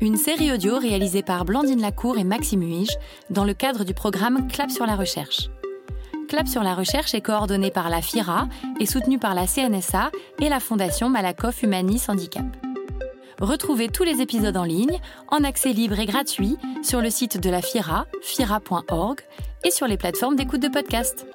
Une 0.00 0.16
série 0.16 0.50
audio 0.50 0.78
réalisée 0.78 1.22
par 1.22 1.44
Blandine 1.44 1.82
Lacour 1.82 2.16
et 2.16 2.24
Maxime 2.24 2.62
Huige 2.62 2.96
dans 3.28 3.44
le 3.44 3.52
cadre 3.52 3.84
du 3.84 3.92
programme 3.92 4.48
Clap 4.48 4.70
sur 4.70 4.86
la 4.86 4.96
recherche. 4.96 5.50
Clap 6.30 6.48
sur 6.48 6.62
la 6.62 6.74
recherche 6.74 7.12
est 7.12 7.20
coordonné 7.20 7.70
par 7.70 7.90
la 7.90 8.00
FIRA 8.00 8.48
et 8.80 8.86
soutenu 8.86 9.18
par 9.18 9.34
la 9.34 9.46
CNSA 9.46 10.10
et 10.40 10.48
la 10.48 10.60
Fondation 10.60 11.10
Malakoff 11.10 11.62
Humanis 11.62 12.04
Handicap. 12.08 12.46
Retrouvez 13.38 13.88
tous 13.88 14.04
les 14.04 14.22
épisodes 14.22 14.56
en 14.56 14.64
ligne, 14.64 14.98
en 15.28 15.44
accès 15.44 15.74
libre 15.74 16.00
et 16.00 16.06
gratuit, 16.06 16.56
sur 16.82 17.02
le 17.02 17.10
site 17.10 17.38
de 17.38 17.50
la 17.50 17.60
FIRA, 17.60 18.06
fira.org, 18.22 19.20
et 19.62 19.70
sur 19.70 19.86
les 19.86 19.98
plateformes 19.98 20.36
d'écoute 20.36 20.60
de 20.60 20.68
podcast. 20.68 21.26